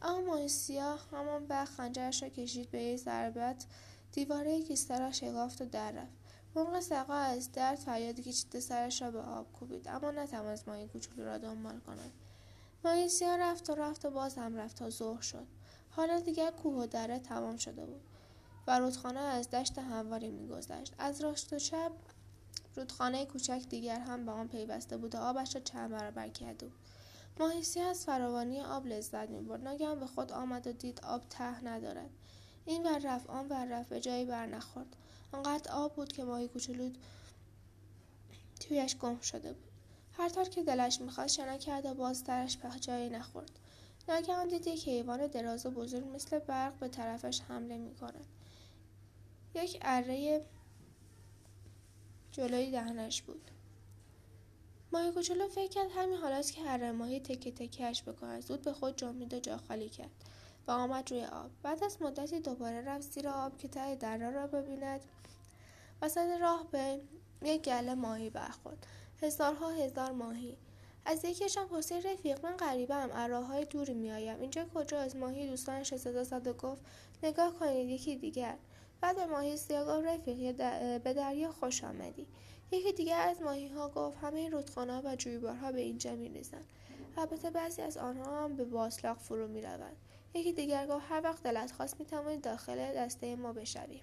اما 0.04 0.48
سیاه 0.48 1.08
همان 1.12 1.46
به 1.46 1.64
خنجرش 1.64 2.22
را 2.22 2.28
کشید 2.28 2.70
به 2.70 2.82
یک 2.82 3.00
ضربت 3.00 3.66
دیواره 4.12 4.62
کیسته 4.62 4.98
را 4.98 5.12
شکافت 5.12 5.62
و 5.62 5.64
در 5.64 5.92
رفت. 5.92 6.12
مرغ 6.56 6.80
سقا 6.80 7.14
از 7.14 7.52
درد 7.52 7.78
فریادی 7.78 8.22
کشیده 8.22 8.60
سرش 8.60 9.02
را 9.02 9.10
به 9.10 9.20
آب 9.20 9.52
کوبید 9.52 9.88
اما 9.88 10.10
نتوانست 10.10 10.68
ماهی 10.68 10.86
کوچولو 10.86 11.24
را 11.24 11.38
دنبال 11.38 11.80
کند. 11.80 12.12
ماهی 12.84 13.08
سیاه 13.08 13.36
رفت 13.36 13.70
و 13.70 13.74
رفت 13.74 14.04
و 14.04 14.10
باز 14.10 14.38
هم 14.38 14.56
رفت 14.56 14.76
تا 14.76 14.90
ظهر 14.90 15.20
شد. 15.20 15.46
حالا 15.90 16.20
دیگر 16.20 16.50
کوه 16.50 16.82
و 16.82 16.86
دره 16.86 17.18
تمام 17.18 17.56
شده 17.56 17.86
بود 17.86 18.02
و 18.66 18.78
رودخانه 18.78 19.20
از 19.20 19.50
دشت 19.50 19.78
همواری 19.78 20.30
میگذشت. 20.30 20.94
از 20.98 21.20
راست 21.20 21.52
و 21.52 21.58
چپ 21.58 21.92
رودخانه 22.76 23.26
کوچک 23.26 23.62
دیگر 23.68 23.98
هم 23.98 24.26
به 24.26 24.32
آن 24.32 24.48
پیوسته 24.48 24.96
بود 24.96 25.14
و 25.14 25.18
آبش 25.18 25.54
را 25.54 25.60
چند 25.60 25.90
برابر 25.90 26.28
کرده 26.28 26.66
بود 26.66 26.83
ماهیسی 27.38 27.80
از 27.80 28.04
فراوانی 28.04 28.60
آب 28.60 28.86
لذت 28.86 29.30
می‌برد. 29.30 29.64
ناگهان 29.64 30.00
به 30.00 30.06
خود 30.06 30.32
آمد 30.32 30.66
و 30.66 30.72
دید 30.72 31.00
آب 31.04 31.28
ته 31.28 31.64
ندارد. 31.64 32.10
این 32.66 32.86
ور 32.86 32.98
رفت 32.98 33.30
آن 33.30 33.48
ور 33.48 33.64
رفت 33.64 33.88
به 33.88 34.00
جایی 34.00 34.24
بر 34.24 34.46
نخورد. 34.46 34.96
آنقدر 35.32 35.72
آب 35.72 35.94
بود 35.94 36.12
که 36.12 36.24
ماهی 36.24 36.48
کوچولو 36.48 36.90
تویش 38.60 38.96
گم 38.96 39.20
شده 39.20 39.52
بود. 39.52 39.70
هر 40.12 40.28
طور 40.28 40.44
که 40.44 40.62
دلش 40.62 41.00
می‌خواست 41.00 41.34
شنا 41.34 41.56
کرد 41.56 41.86
و 41.86 41.94
باز 41.94 42.24
درش 42.24 42.56
به 42.56 42.78
جایی 42.80 43.10
نخورد. 43.10 43.50
ناگهان 44.08 44.48
دید 44.48 44.66
یک 44.66 44.88
حیوان 44.88 45.26
دراز 45.26 45.66
و 45.66 45.70
بزرگ 45.70 46.14
مثل 46.14 46.38
برق 46.38 46.78
به 46.78 46.88
طرفش 46.88 47.40
حمله 47.40 47.78
می‌کند. 47.78 48.26
یک 49.54 49.78
اره 49.82 50.44
جلوی 52.32 52.70
دهنش 52.70 53.22
بود. 53.22 53.50
ماهی 54.94 55.12
کوچولو 55.12 55.48
فکر 55.48 55.68
کرد 55.68 55.90
همین 55.96 56.18
حالاست 56.18 56.52
که 56.52 56.62
هر 56.62 56.92
ماهی 56.92 57.20
تکه 57.20 57.50
تکهش 57.50 58.02
بکند 58.02 58.40
زود 58.40 58.62
به 58.62 58.72
خود 58.72 58.96
جنبید 58.96 59.34
و 59.34 59.40
جا 59.40 59.56
خالی 59.56 59.88
کرد 59.88 60.10
و 60.66 60.70
آمد 60.70 61.10
روی 61.10 61.24
آب. 61.24 61.50
بعد 61.62 61.84
از 61.84 62.02
مدتی 62.02 62.40
دوباره 62.40 62.80
رفت 62.80 63.12
زیر 63.12 63.28
آب 63.28 63.58
که 63.58 63.68
ته 63.68 63.94
دره 63.94 64.30
را 64.30 64.46
ببیند 64.46 65.00
وسط 66.02 66.40
راه 66.40 66.66
به 66.70 67.00
یک 67.42 67.62
گله 67.62 67.94
ماهی 67.94 68.30
برخورد. 68.30 68.86
هزارها 69.22 69.70
هزار 69.70 70.12
ماهی. 70.12 70.56
از 71.04 71.24
یکیشان 71.24 71.68
پرسید 71.68 72.06
رفیق 72.06 72.44
من 72.46 72.56
غریبم 72.56 73.10
از 73.14 73.30
راههای 73.30 73.64
دوری 73.64 73.94
میآیم. 73.94 74.40
اینجا 74.40 74.64
کجا؟ 74.74 74.98
از 74.98 75.16
ماهی 75.16 75.48
دوستانش 75.48 75.94
صدا 75.94 76.24
زد 76.24 76.46
و 76.46 76.52
گفت 76.52 76.82
نگاه 77.22 77.54
کنید 77.54 77.88
یکی 77.88 78.16
دیگر. 78.16 78.56
بعد 79.00 79.20
ماهی 79.20 79.56
سیاه 79.56 80.02
رفیق 80.02 80.56
به 80.98 81.14
دریا 81.14 81.52
خوش 81.52 81.84
آمدی. 81.84 82.26
یکی 82.70 82.92
دیگر 82.92 83.28
از 83.28 83.42
ماهی 83.42 83.68
ها 83.68 83.88
گفت 83.88 84.16
همه 84.22 84.48
رودخانه 84.48 85.00
و 85.04 85.16
جویبارها 85.16 85.72
به 85.72 85.80
اینجا 85.80 86.14
می 86.14 86.28
ریزند 86.28 86.66
البته 87.16 87.50
بعضی 87.50 87.82
از 87.82 87.96
آنها 87.96 88.44
هم 88.44 88.56
به 88.56 88.64
باسلاق 88.64 89.18
فرو 89.18 89.48
می 89.48 89.62
روند 89.62 89.96
یکی 90.34 90.52
دیگر 90.52 90.86
گفت 90.86 91.04
هر 91.08 91.20
وقت 91.24 91.42
دلت 91.42 91.72
خواست 91.72 92.00
می 92.00 92.06
توانید 92.06 92.40
داخل 92.40 92.94
دسته 92.94 93.36
ما 93.36 93.52
بشوی. 93.52 94.00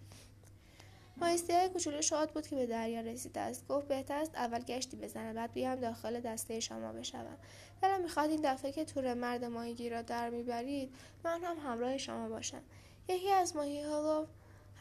مایسته 1.18 1.70
کوچولو 1.70 2.02
شاد 2.02 2.32
بود 2.32 2.48
که 2.48 2.56
به 2.56 2.66
دریا 2.66 3.02
رسیده 3.02 3.40
است. 3.40 3.68
گفت 3.68 3.88
بهتر 3.88 4.16
است 4.16 4.36
اول 4.36 4.60
گشتی 4.60 4.98
بزنم 4.98 5.34
بعد 5.34 5.54
بیام 5.54 5.76
داخل 5.76 6.20
دسته 6.20 6.60
شما 6.60 6.92
بشوم. 6.92 7.38
دلم 7.82 8.02
می‌خواد 8.02 8.30
این 8.30 8.42
دفعه 8.44 8.72
که 8.72 8.86
تور 8.86 9.14
مرد 9.14 9.46
ماهیگیر 9.46 9.94
را 9.94 10.02
در 10.02 10.30
می‌برید 10.30 10.96
من 11.24 11.44
هم 11.44 11.58
همراه 11.58 11.98
شما 11.98 12.30
باشم. 12.30 12.62
یکی 13.10 13.32
از 13.32 13.56
ماهی 13.56 13.82
ها 13.82 14.22
گفت 14.22 14.32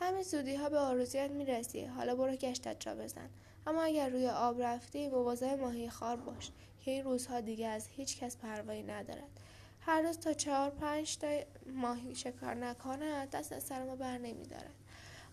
همه 0.00 0.22
زودی 0.22 0.54
ها 0.54 0.68
به 0.68 0.78
آرزویت 0.78 1.30
می‌رسی. 1.30 1.84
حالا 1.84 2.14
برو 2.14 2.36
گشتت 2.36 2.86
را 2.86 2.94
بزن. 2.94 3.28
اما 3.66 3.82
اگر 3.82 4.08
روی 4.08 4.28
آب 4.28 4.62
رفتی 4.62 5.08
مواظب 5.08 5.60
ماهی 5.60 5.90
خار 5.90 6.16
باش 6.16 6.50
که 6.84 6.90
این 6.90 7.04
روزها 7.04 7.40
دیگه 7.40 7.66
از 7.66 7.86
هیچ 7.96 8.18
کس 8.18 8.36
پروایی 8.36 8.82
ندارد. 8.82 9.40
هر 9.80 10.02
روز 10.02 10.18
تا 10.18 10.32
چهار 10.32 10.70
پنج 10.70 11.18
تا 11.18 11.40
ماهی 11.66 12.14
شکار 12.14 12.54
نکند 12.54 13.30
دست 13.30 13.52
از 13.52 13.62
سر 13.62 13.84
ما 13.84 13.96
بر 13.96 14.18
نمیدارد. 14.18 14.74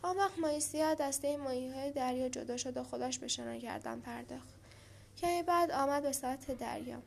آن 0.01 0.17
وقت 0.17 0.39
ماهی 0.39 0.59
سیاه 0.59 0.95
دسته 0.95 1.37
ماهی 1.37 1.69
های 1.69 1.91
دریا 1.91 2.29
جدا 2.29 2.57
شد 2.57 2.77
و 2.77 2.83
خودش 2.83 3.19
به 3.19 3.27
شنا 3.27 3.57
کردن 3.57 3.99
پرداخت. 3.99 4.53
کمی 5.17 5.43
بعد 5.43 5.71
آمد 5.71 6.03
به 6.03 6.11
سطح 6.11 6.53
دریا. 6.53 7.01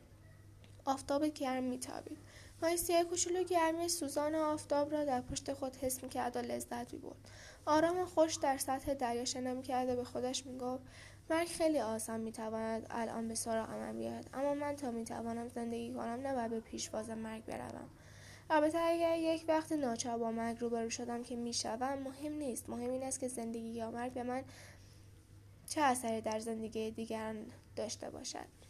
آفتاب 0.85 1.25
گرم 1.25 1.63
میتابید. 1.63 2.17
ماهی 2.61 2.77
سیاه 2.77 3.03
کوچولو 3.03 3.43
گرمی 3.43 3.89
سوزان 3.89 4.35
آفتاب 4.35 4.91
را 4.91 5.05
در 5.05 5.21
پشت 5.21 5.53
خود 5.53 5.75
حس 5.75 6.03
می‌کرد 6.03 6.35
و 6.35 6.39
لذت 6.39 6.93
می‌برد. 6.93 7.15
آرام 7.65 7.99
و 7.99 8.05
خوش 8.05 8.35
در 8.35 8.57
سطح 8.57 8.93
دریا 8.93 9.25
شنا 9.25 9.53
می‌کرد 9.53 9.89
و 9.89 9.95
به 9.95 10.03
خودش 10.03 10.45
می‌گفت 10.45 10.83
مرگ 11.29 11.47
خیلی 11.47 11.79
آسان 11.79 12.19
می‌تواند 12.19 12.87
الان 12.89 13.27
به 13.27 13.35
سراغ 13.35 13.69
من 13.69 13.97
بیاید 13.97 14.29
اما 14.33 14.53
من 14.53 14.75
تا 14.75 14.91
می‌توانم 14.91 15.47
زندگی 15.47 15.93
کنم 15.93 16.27
نباید 16.27 16.51
به 16.51 16.59
پیشواز 16.59 17.09
مرگ 17.09 17.45
بروم. 17.45 17.89
البته 18.49 18.77
اگر 18.77 19.17
یک 19.17 19.45
وقت 19.47 19.71
ناچار 19.71 20.17
با 20.17 20.31
مرگ 20.31 20.59
روبرو 20.59 20.89
شدم 20.89 21.23
که 21.23 21.35
می‌شوم 21.35 21.99
مهم 21.99 22.33
نیست. 22.33 22.69
مهم 22.69 22.89
این 22.89 23.03
است 23.03 23.19
که 23.19 23.27
زندگی 23.27 23.69
یا 23.69 23.91
مرگ 23.91 24.13
به 24.13 24.23
من 24.23 24.43
چه 25.69 25.81
اثری 25.81 26.21
در 26.21 26.39
زندگی 26.39 26.91
دیگران 26.91 27.45
داشته 27.75 28.09
باشد. 28.09 28.61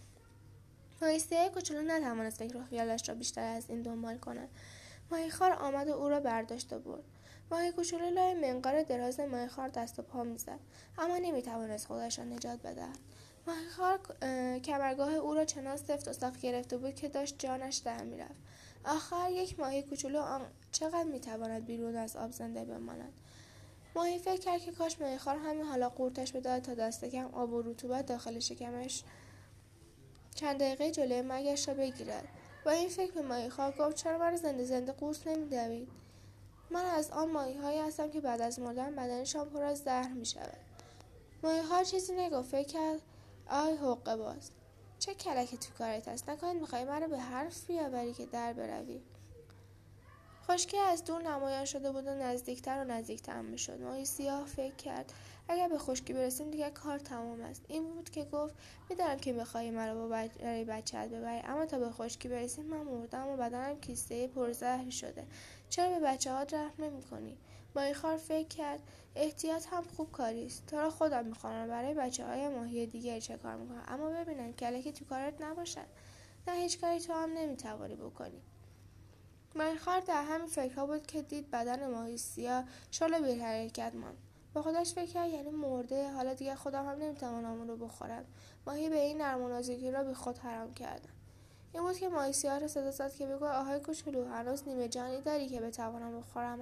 مایسته 1.01 1.49
کوچولو 1.49 1.81
نتوانست 1.81 2.39
فکر 2.39 2.57
و 2.57 2.63
خیالش 2.63 3.09
را 3.09 3.15
بیشتر 3.15 3.55
از 3.55 3.69
این 3.69 3.81
دنبال 3.81 4.17
کند. 4.17 4.49
ماهیخوار 5.11 5.51
آمد 5.51 5.87
و 5.87 5.91
او 5.91 6.09
را 6.09 6.19
برداشت 6.19 6.73
و 6.73 6.79
برد. 6.79 7.03
ماهی 7.51 7.71
کوچولو 7.71 8.09
لای 8.09 8.33
منقار 8.33 8.83
دراز 8.83 9.19
ماهیخوار 9.19 9.67
دست 9.67 9.99
و 9.99 10.01
پا 10.01 10.23
می‌زد. 10.23 10.59
اما 10.97 11.17
نمی‌توانست 11.17 11.87
خودش 11.87 12.19
را 12.19 12.25
نجات 12.25 12.59
بدهد. 12.61 12.97
ماهیخوار 13.47 13.99
کمرگاه 14.59 15.13
او 15.13 15.33
را 15.33 15.45
چنان 15.45 15.77
سفت 15.77 16.07
و 16.07 16.13
ساخت 16.13 16.41
گرفته 16.41 16.77
بود 16.77 16.95
که 16.95 17.09
داشت 17.09 17.39
جانش 17.39 17.77
در 17.77 18.03
می‌رفت. 18.03 18.41
آخر 18.85 19.31
یک 19.31 19.59
ماهی 19.59 19.81
کوچولو 19.81 20.39
چقدر 20.71 21.03
می‌تواند 21.03 21.65
بیرون 21.65 21.95
از 21.95 22.15
آب 22.15 22.31
زنده 22.31 22.65
بماند؟ 22.65 23.13
ماهی 23.95 24.19
فکر 24.19 24.39
کرد 24.39 24.61
که 24.61 24.71
کاش 24.71 25.01
ماهیخوار 25.01 25.37
همین 25.37 25.65
حالا 25.65 25.89
قورتش 25.89 26.31
بدهد 26.31 26.63
تا 26.63 26.73
دست 26.73 27.05
کم 27.05 27.25
آب 27.33 27.53
و 27.53 27.61
رطوبت 27.61 28.05
داخل 28.05 28.39
شکمش 28.39 29.03
چند 30.35 30.59
دقیقه 30.59 30.91
جلوی 30.91 31.21
مرگش 31.21 31.67
را 31.67 31.73
بگیرد. 31.73 32.27
با 32.65 32.71
این 32.71 32.89
فکر 32.89 33.11
به 33.11 33.21
ماهیخوار 33.21 33.71
گفت 33.79 33.95
چرا 33.95 34.17
مرا 34.17 34.37
زنده 34.37 34.63
زنده 34.63 34.91
قورت 34.91 35.27
نمیدوید؟ 35.27 36.00
من 36.71 36.85
از 36.85 37.11
آن 37.11 37.31
ماهی 37.31 37.57
هایی 37.57 37.79
هستم 37.79 38.09
که 38.09 38.21
بعد 38.21 38.41
از 38.41 38.59
مردن 38.59 38.95
بدنشان 38.95 39.49
پر 39.49 39.63
از 39.63 39.79
زهر 39.79 40.13
می 40.13 40.25
شود. 40.25 40.57
ماهی 41.43 41.59
ها 41.59 41.83
چیزی 41.83 42.13
نگفت 42.13 42.49
فکر 42.49 42.67
کرد 42.67 42.99
آی 43.49 43.75
حقه 43.75 44.15
باز. 44.15 44.51
چه 44.99 45.13
کلکی 45.13 45.57
تو 45.57 45.73
کارت 45.77 46.07
هست 46.07 46.29
نکنید 46.29 46.61
می‌خوای 46.61 46.83
مرا 46.83 47.07
به 47.07 47.19
حرف 47.19 47.65
بیاوری 47.65 48.13
که 48.13 48.25
در 48.25 48.53
بروی. 48.53 49.01
خشکی 50.47 50.77
از 50.77 51.03
دور 51.03 51.21
نمایان 51.21 51.65
شده 51.65 51.91
بود 51.91 52.07
و 52.07 52.09
نزدیکتر 52.09 52.81
و 52.81 52.83
نزدیکتر 52.83 53.41
می‌شد. 53.41 53.81
ماهی 53.81 54.05
سیاه 54.05 54.45
فکر 54.45 54.75
کرد. 54.75 55.13
اگر 55.51 55.67
به 55.67 55.77
خشکی 55.77 56.13
برسیم 56.13 56.51
دیگر 56.51 56.69
کار 56.69 56.99
تمام 56.99 57.41
است. 57.41 57.65
این 57.67 57.83
بود 57.83 58.09
که 58.09 58.25
گفت 58.25 58.55
می‌دانم 58.89 59.17
که 59.17 59.33
می‌خواهی 59.33 59.71
مرا 59.71 59.95
با 59.95 60.07
برای 60.07 60.63
بچهت 60.63 61.09
ببری 61.09 61.39
اما 61.39 61.65
تا 61.65 61.79
به 61.79 61.89
خشکی 61.89 62.27
برسیم 62.27 62.65
من 62.65 62.81
مردم 62.81 63.27
و 63.27 63.37
بدنم 63.37 63.79
کیسه 63.79 64.27
پرزهری 64.27 64.91
شده. 64.91 65.27
چرا 65.69 65.99
به 65.99 66.05
بچه 66.05 66.31
ها 66.31 66.41
رحم 66.43 66.71
نمی 66.79 67.01
کنی؟ 67.01 67.37
ماهیخوار 67.75 68.17
فکر 68.17 68.47
کرد 68.47 68.79
احتیاط 69.15 69.67
هم 69.71 69.83
خوب 69.83 70.11
کاری 70.11 70.45
است. 70.45 70.65
تو 70.65 70.77
را 70.77 70.89
خودم 70.89 71.25
می‌خوانم 71.25 71.67
برای 71.67 71.93
بچه 71.93 72.25
های 72.25 72.49
ماهی 72.49 72.85
دیگری 72.85 73.21
چه 73.21 73.37
کار 73.37 73.55
می‌کنم؟ 73.55 73.83
اما 73.87 74.09
ببینم 74.09 74.53
کلکی 74.53 74.91
تو 74.91 75.05
کارت 75.05 75.41
نباشد 75.41 75.87
نه 76.47 76.53
هیچ 76.53 76.81
کاری 76.81 76.99
تو 76.99 77.13
هم 77.13 77.33
نمی‌توانی 77.33 77.95
بکنی. 77.95 78.41
ماهیخوار 79.55 79.99
در 79.99 80.23
همین 80.23 80.47
فکرها 80.47 80.85
بود 80.85 81.07
که 81.07 81.21
دید 81.21 81.51
بدن 81.51 81.91
ماهی 81.91 82.17
سیاه 82.17 82.63
شال 82.91 83.19
بی 83.19 83.39
حرکت 83.39 83.95
ماند. 83.95 84.17
با 84.53 84.61
خودش 84.61 84.93
فکر 84.93 85.11
کرد 85.11 85.29
یعنی 85.29 85.49
مرده. 85.49 86.11
حالا 86.11 86.33
دیگه 86.33 86.55
خودم 86.55 86.85
هم 86.85 86.97
نمی‌توانم 86.97 87.51
اون 87.51 87.67
رو 87.67 87.77
بخورم. 87.77 88.25
ماهی 88.67 88.89
به 88.89 88.99
این 88.99 89.21
نرم 89.21 89.47
را 89.91 90.03
به 90.03 90.13
خود 90.13 90.37
حرام 90.37 90.73
کردم. 90.73 91.09
این 91.73 91.83
بود 91.83 91.97
که 91.97 92.09
ماهی 92.09 92.33
سیاه 92.33 92.67
صدا 92.67 92.91
زد 92.91 93.13
که 93.13 93.27
بگو 93.27 93.45
آهای 93.45 93.79
کوچولو 93.79 94.25
هنوز 94.25 94.67
نیمه 94.67 94.87
جانی 94.87 95.21
داری 95.21 95.47
که 95.47 95.61
بتوانم 95.61 96.19
بخورم 96.19 96.59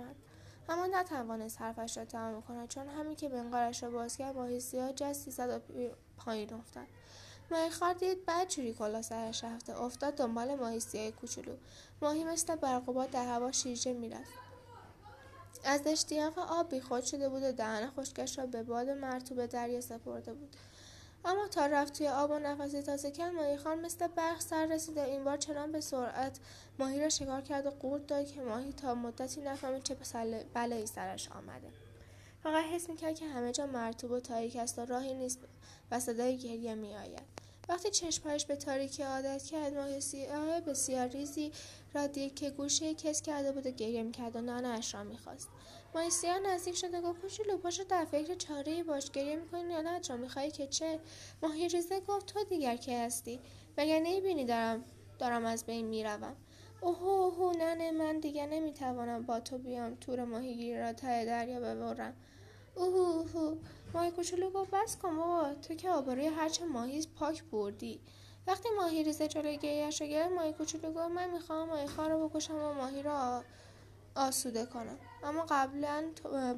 اما 0.69 0.87
نتوانست 0.87 1.61
حرفش 1.61 1.97
را 1.97 2.05
تمام 2.05 2.41
کند 2.41 2.67
چون 2.67 2.87
همین 2.87 3.15
که 3.15 3.29
منقارش 3.29 3.83
را 3.83 3.89
باز 3.89 4.17
کرد 4.17 4.35
ماهی 4.35 4.59
سیاه 4.59 4.93
جستی 4.93 5.31
زد 5.31 5.49
و 5.49 5.73
پایین 6.17 6.53
افتاد. 6.53 6.87
ماهیخوار 7.51 7.93
دید 7.93 8.25
بعد 8.25 8.47
چوری 8.47 8.73
کلا 8.73 9.01
سرش 9.01 9.43
رفته 9.43 9.81
افتاد 9.81 10.15
دنبال 10.15 10.55
ماهی 10.55 10.79
سیاه 10.79 11.11
کوچولو. 11.11 11.55
ماهی 12.01 12.23
مثل 12.23 12.55
برق 12.55 13.07
در 13.11 13.25
هوا 13.25 13.51
شیرجه 13.51 13.93
می‌رفت. 13.93 14.48
از 15.63 15.81
اشتیاق 15.85 16.39
آب 16.39 16.69
بیخود 16.69 17.03
شده 17.03 17.29
بود 17.29 17.43
و 17.43 17.51
دهن 17.51 17.89
خشکش 17.89 18.39
را 18.39 18.45
به 18.45 18.63
باد 18.63 18.89
مرتوب 18.89 19.45
دریا 19.45 19.81
سپرده 19.81 20.33
بود. 20.33 20.55
اما 21.25 21.47
تا 21.47 21.65
رفت 21.65 21.97
توی 21.97 22.07
آب 22.07 22.31
و 22.31 22.39
نفسی 22.39 22.81
تازه 22.81 23.11
کرد 23.11 23.33
ماهیخوار 23.33 23.75
مثل 23.75 24.07
برق 24.07 24.39
سر 24.39 24.65
رسیده 24.65 25.03
این 25.03 25.23
بار 25.23 25.37
چنان 25.37 25.71
به 25.71 25.81
سرعت 25.81 26.39
ماهی 26.79 27.01
را 27.01 27.09
شکار 27.09 27.41
کرد 27.41 27.65
و 27.65 27.69
قورت 27.69 28.07
داد 28.07 28.27
که 28.27 28.41
ماهی 28.41 28.73
تا 28.73 28.95
مدتی 28.95 29.41
نفهمید 29.41 29.83
چه 29.83 29.97
بلایی 30.53 30.85
سرش 30.87 31.31
آمده. 31.31 31.67
فقط 32.43 32.65
حس 32.65 32.89
می‌کرد 32.89 33.15
که 33.15 33.27
همه 33.27 33.51
جا 33.51 33.65
مرتوب 33.65 34.11
و 34.11 34.19
تاریک 34.19 34.55
است 34.55 34.79
و 34.79 34.85
راهی 34.85 35.13
نیست 35.13 35.39
و 35.91 35.99
صدای 35.99 36.37
گریه 36.37 36.75
میآید. 36.75 37.48
وقتی 37.69 37.89
چشمهایش 37.89 38.45
به 38.45 38.55
تاریکی 38.55 39.03
عادت 39.03 39.43
کرد 39.43 39.73
ماهی 39.73 40.01
سیاه 40.01 40.61
بسیار 40.61 41.07
ریزی 41.07 41.51
را 41.93 42.07
دید 42.07 42.35
که 42.35 42.49
گوشه 42.49 42.93
کس 42.93 43.21
کرده 43.21 43.51
بود 43.51 43.67
و 43.67 43.71
گریه 43.71 44.03
می‌کرد 44.03 44.35
و 44.35 44.41
نانهاش 44.41 44.93
را 44.93 45.03
می‌خواست. 45.03 45.49
ماهی 45.95 46.09
سیاه 46.09 46.39
نزدیک 46.39 46.75
شد 46.75 46.93
و 46.93 47.01
گفت 47.01 47.21
کوچولو 47.21 47.57
پاشو 47.57 47.83
در 47.83 48.05
فکر 48.05 48.35
چاره 48.35 48.83
باش 48.83 49.11
گریه 49.11 49.35
می‌کنی 49.35 49.73
یا 49.73 49.99
را 50.09 50.17
می‌خوای 50.17 50.51
که 50.51 50.67
چه؟ 50.67 50.99
ماهی 51.41 51.69
ریزه 51.69 51.99
گفت 51.99 52.25
تو 52.25 52.43
دیگر 52.43 52.75
که 52.75 52.99
هستی؟ 52.99 53.39
مگر 53.77 53.99
نمی‌بینی 53.99 54.45
دارم 54.45 54.83
دارم 55.19 55.45
از 55.45 55.65
بین 55.65 55.85
می‌روم. 55.85 56.35
اوه 56.81 57.03
اوه 57.03 57.57
ننه 57.57 57.91
من 57.91 58.19
دیگر 58.19 58.45
نمی‌توانم 58.45 59.23
با 59.23 59.39
تو 59.39 59.57
بیام 59.57 59.95
تور 59.95 60.25
ماهیگیری 60.25 60.79
را 60.79 60.93
ته 60.93 61.25
دریا 61.25 61.59
ببرم. 61.59 62.13
اوه 62.75 62.95
اوه 62.95 63.57
ماهی 63.93 64.11
کوچولو 64.11 64.49
گفت 64.49 64.71
بس 64.71 64.97
کن 64.97 65.17
بابا 65.17 65.53
تو 65.53 65.73
که 65.73 65.89
آبروی 65.89 66.27
هرچه 66.27 66.65
ماهی 66.65 67.07
پاک 67.15 67.43
بردی. 67.43 67.99
وقتی 68.47 68.69
ماهی 68.77 69.03
ریزه 69.03 69.27
جلوی 69.27 69.57
گریهاش 69.57 70.01
را 70.01 70.07
گرفت 70.07 70.31
ماهی 70.31 70.53
کوچولو 70.53 70.91
گفت 70.91 71.11
من 71.11 71.29
می‌خواهم 71.29 71.67
ماهی 71.67 71.87
خار 71.87 72.09
را 72.09 72.27
بکشم 72.27 72.55
و 72.55 72.73
ماهی 72.73 73.03
را 73.03 73.43
آسوده 74.15 74.65
کنم. 74.65 74.97
اما 75.23 75.45
قبلا 75.49 76.03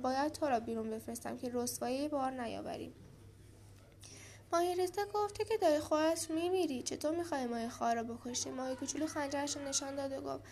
باید 0.01 0.31
تو 0.31 0.45
را 0.45 0.59
بیرون 0.59 0.89
بفرستم 0.89 1.37
که 1.37 1.49
رسوایی 1.53 2.07
بار 2.07 2.31
نیاوریم. 2.31 2.93
ماهی 4.53 4.75
ریزه 4.75 5.05
گفت 5.13 5.45
که 5.45 5.57
داری 5.57 5.79
خواهت 5.79 6.31
میمیری 6.31 6.83
چطور 6.83 7.15
می‌خوای 7.15 7.45
ماهی 7.45 7.69
خار 7.69 7.95
را 7.95 8.03
بکشی؟ 8.03 8.49
ماهی 8.49 8.75
کوچولو 8.75 9.07
خنجرش 9.07 9.57
نشان 9.57 9.95
داد 9.95 10.11
و 10.11 10.21
گفت 10.21 10.43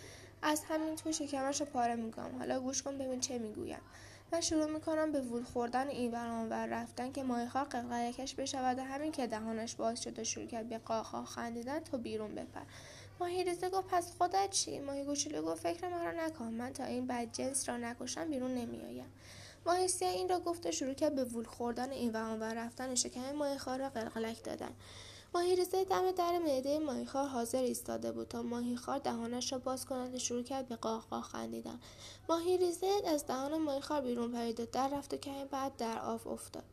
از 0.42 0.64
همین 0.68 0.96
تو 0.96 1.12
شکمش 1.12 1.60
رو 1.60 1.66
پاره 1.66 1.94
می‌کنم. 1.94 2.38
حالا 2.38 2.60
گوش 2.60 2.82
کن 2.82 2.98
ببین 2.98 3.20
چه 3.20 3.38
می‌گویم. 3.38 3.80
من 4.32 4.40
شروع 4.40 4.66
می‌کنم 4.66 5.12
به 5.12 5.20
وول 5.20 5.42
خوردن 5.42 5.88
این 5.88 6.10
و 6.50 6.52
رفتن 6.52 7.12
که 7.12 7.22
ماهیخوار 7.22 7.64
قلقلکش 7.64 8.34
بشود 8.34 8.78
و 8.78 8.82
همین 8.82 9.12
که 9.12 9.26
دهانش 9.26 9.74
باز 9.74 10.02
شد 10.02 10.18
و 10.18 10.24
شروع 10.24 10.46
کرد 10.46 10.68
به 10.68 10.78
قاقا 10.78 11.24
خندیدن 11.24 11.80
تو 11.80 11.98
بیرون 11.98 12.34
بپر. 12.34 12.60
ماهی 13.20 13.44
ریزه 13.44 13.70
گفت 13.70 13.88
پس 13.88 14.12
خودت 14.18 14.50
چی؟ 14.50 14.78
ماهی 14.78 15.04
کوچولو 15.04 15.42
گفت 15.42 15.62
فکر 15.62 15.88
من 15.88 16.04
را 16.04 16.26
نکن. 16.26 16.44
من 16.44 16.72
تا 16.72 16.84
این 16.84 17.06
بد 17.06 17.32
جنس 17.32 17.68
را 17.68 17.76
نکشم 17.76 18.30
بیرون 18.30 18.54
نمیآیم. 18.54 19.12
ماهی 19.66 19.88
سیاه 19.88 20.12
این 20.12 20.28
را 20.28 20.40
گفت 20.40 20.66
و 20.66 20.70
شروع 20.72 20.94
کرد 20.94 21.14
به 21.14 21.24
وول 21.24 21.44
خوردن 21.44 21.90
این 21.90 22.12
و 22.12 22.36
و 22.36 22.44
رفتن 22.44 22.94
شکم 22.94 23.32
ماهیخوار 23.32 23.78
را 23.78 23.88
قلقلک 23.88 24.44
دادن. 24.44 24.70
ماهیریزه 25.34 25.84
دم 25.84 26.10
در 26.10 26.38
معده 26.38 26.78
ماهیخوار 26.78 27.26
حاضر 27.26 27.62
ایستاده 27.62 28.12
بود 28.12 28.28
تا 28.28 28.42
ماهیخوار 28.42 28.98
دهانش 28.98 29.52
را 29.52 29.58
باز 29.58 29.86
کند 29.86 30.14
و 30.14 30.18
شروع 30.18 30.42
کرد 30.42 30.68
به 30.68 30.76
قاه 30.76 31.22
خندیدن. 31.22 31.80
از 33.06 33.26
دهان 33.26 33.58
ماهیخوار 33.58 34.00
بیرون 34.00 34.32
پرید 34.32 34.60
و 34.60 34.66
در 34.72 34.88
رفت 34.88 35.14
و 35.14 35.16
کمی 35.16 35.44
بعد 35.44 35.76
در 35.76 35.98
آب 35.98 36.26
افتاد. 36.26 36.64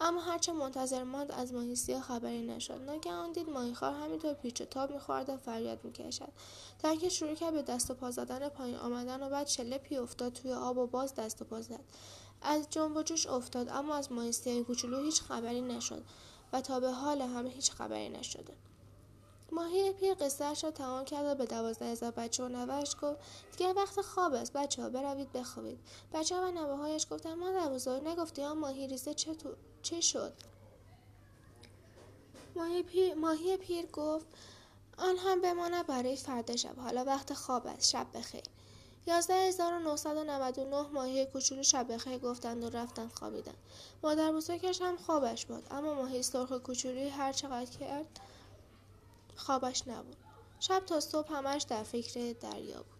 اما 0.00 0.20
هرچه 0.20 0.52
منتظر 0.52 1.04
ماند 1.04 1.32
از 1.32 1.52
ماهی 1.52 2.00
خبری 2.00 2.42
نشد. 2.42 2.80
ناگهان 2.86 3.32
دید 3.32 3.48
ماهیخوار 3.48 3.92
همینطور 3.92 4.34
پیچ 4.34 4.60
و 4.60 4.64
تاب 4.64 4.90
می‌خورد 4.90 5.28
و 5.28 5.36
فریاد 5.36 5.84
می‌کشد. 5.84 6.32
تا 6.78 6.88
اینکه 6.88 7.08
شروع 7.08 7.34
کرد 7.34 7.54
به 7.54 7.62
دست 7.62 7.90
و 7.90 7.94
پا 7.94 8.10
زدن 8.10 8.48
پایین 8.48 8.76
آمدن 8.76 9.22
و 9.22 9.28
بعد 9.28 9.46
شلپی 9.46 9.96
افتاد 9.96 10.32
توی 10.32 10.52
آب 10.52 10.78
و 10.78 10.86
باز 10.86 11.14
دست 11.14 11.42
و 11.42 11.44
پا 11.44 11.60
زد. 11.60 11.80
از 12.42 12.66
جنب 12.70 12.96
و 12.96 13.02
جوش 13.02 13.26
افتاد 13.26 13.68
اما 13.68 13.94
از 13.94 14.12
ماهی 14.12 14.32
سیاه 14.32 14.62
کوچولو 14.62 15.02
هیچ 15.02 15.22
خبری 15.22 15.60
نشد. 15.60 16.04
و 16.52 16.60
تا 16.60 16.80
به 16.80 16.90
حال 16.90 17.22
همه 17.22 17.50
هیچ 17.50 17.70
خبری 17.70 18.08
نشده. 18.08 18.54
ماهی 19.52 19.92
پیر 19.92 20.14
قصه‌اش 20.14 20.64
را 20.64 20.70
تمام 20.70 21.04
کرد 21.04 21.26
و 21.26 21.34
به 21.34 21.46
دوازده 21.46 21.84
هزار 21.84 22.10
بچه 22.10 22.44
و 22.44 22.48
نوه‌ش 22.48 22.96
گفت 23.02 23.18
دیگر 23.56 23.72
وقت 23.76 24.00
خواب 24.00 24.34
است 24.34 24.52
بچه 24.52 24.82
ها 24.82 24.88
بروید 24.88 25.32
بخوابید. 25.32 25.78
بچه 26.12 26.36
ها 26.36 26.48
و 26.48 26.50
نوه 26.50 26.76
هایش 26.76 27.06
گفتن 27.10 27.34
ما 27.34 27.68
بزرگ 27.68 28.08
نگفتی 28.08 28.42
ها 28.42 28.54
ماهی 28.54 28.86
ریزه 28.86 29.14
چه, 29.14 29.36
چه 29.82 30.00
شد؟ 30.00 30.32
ماهی 32.56 32.82
پیر, 32.82 33.14
ماهی 33.14 33.56
پیر 33.56 33.86
گفت 33.86 34.26
آن 34.98 35.16
هم 35.16 35.40
بماند 35.40 35.86
برای 35.86 36.16
فردا 36.16 36.56
شب. 36.56 36.78
حالا 36.78 37.04
وقت 37.04 37.34
خواب 37.34 37.66
است. 37.66 37.90
شب 37.90 38.06
بخیر. 38.14 38.42
11999 39.06 40.82
ماهی 40.92 41.26
کوچولو 41.26 41.62
شب 41.62 41.92
بخیر 41.94 42.18
گفتند 42.18 42.64
و 42.64 42.70
رفتن 42.70 43.08
خوابیدن 43.08 43.54
مادر 44.02 44.32
بزرگش 44.32 44.82
هم 44.82 44.96
خوابش 44.96 45.46
بود 45.46 45.66
اما 45.70 45.94
ماهی 45.94 46.22
سرخ 46.22 46.52
کوچولوی 46.52 47.08
هر 47.08 47.32
چقدر 47.32 47.70
کرد 47.70 48.20
خوابش 49.36 49.88
نبود. 49.88 50.16
شب 50.60 50.82
تا 50.86 51.00
صبح 51.00 51.32
همش 51.32 51.62
در 51.62 51.82
فکر 51.82 52.32
دریا 52.32 52.82
بود. 52.82 52.99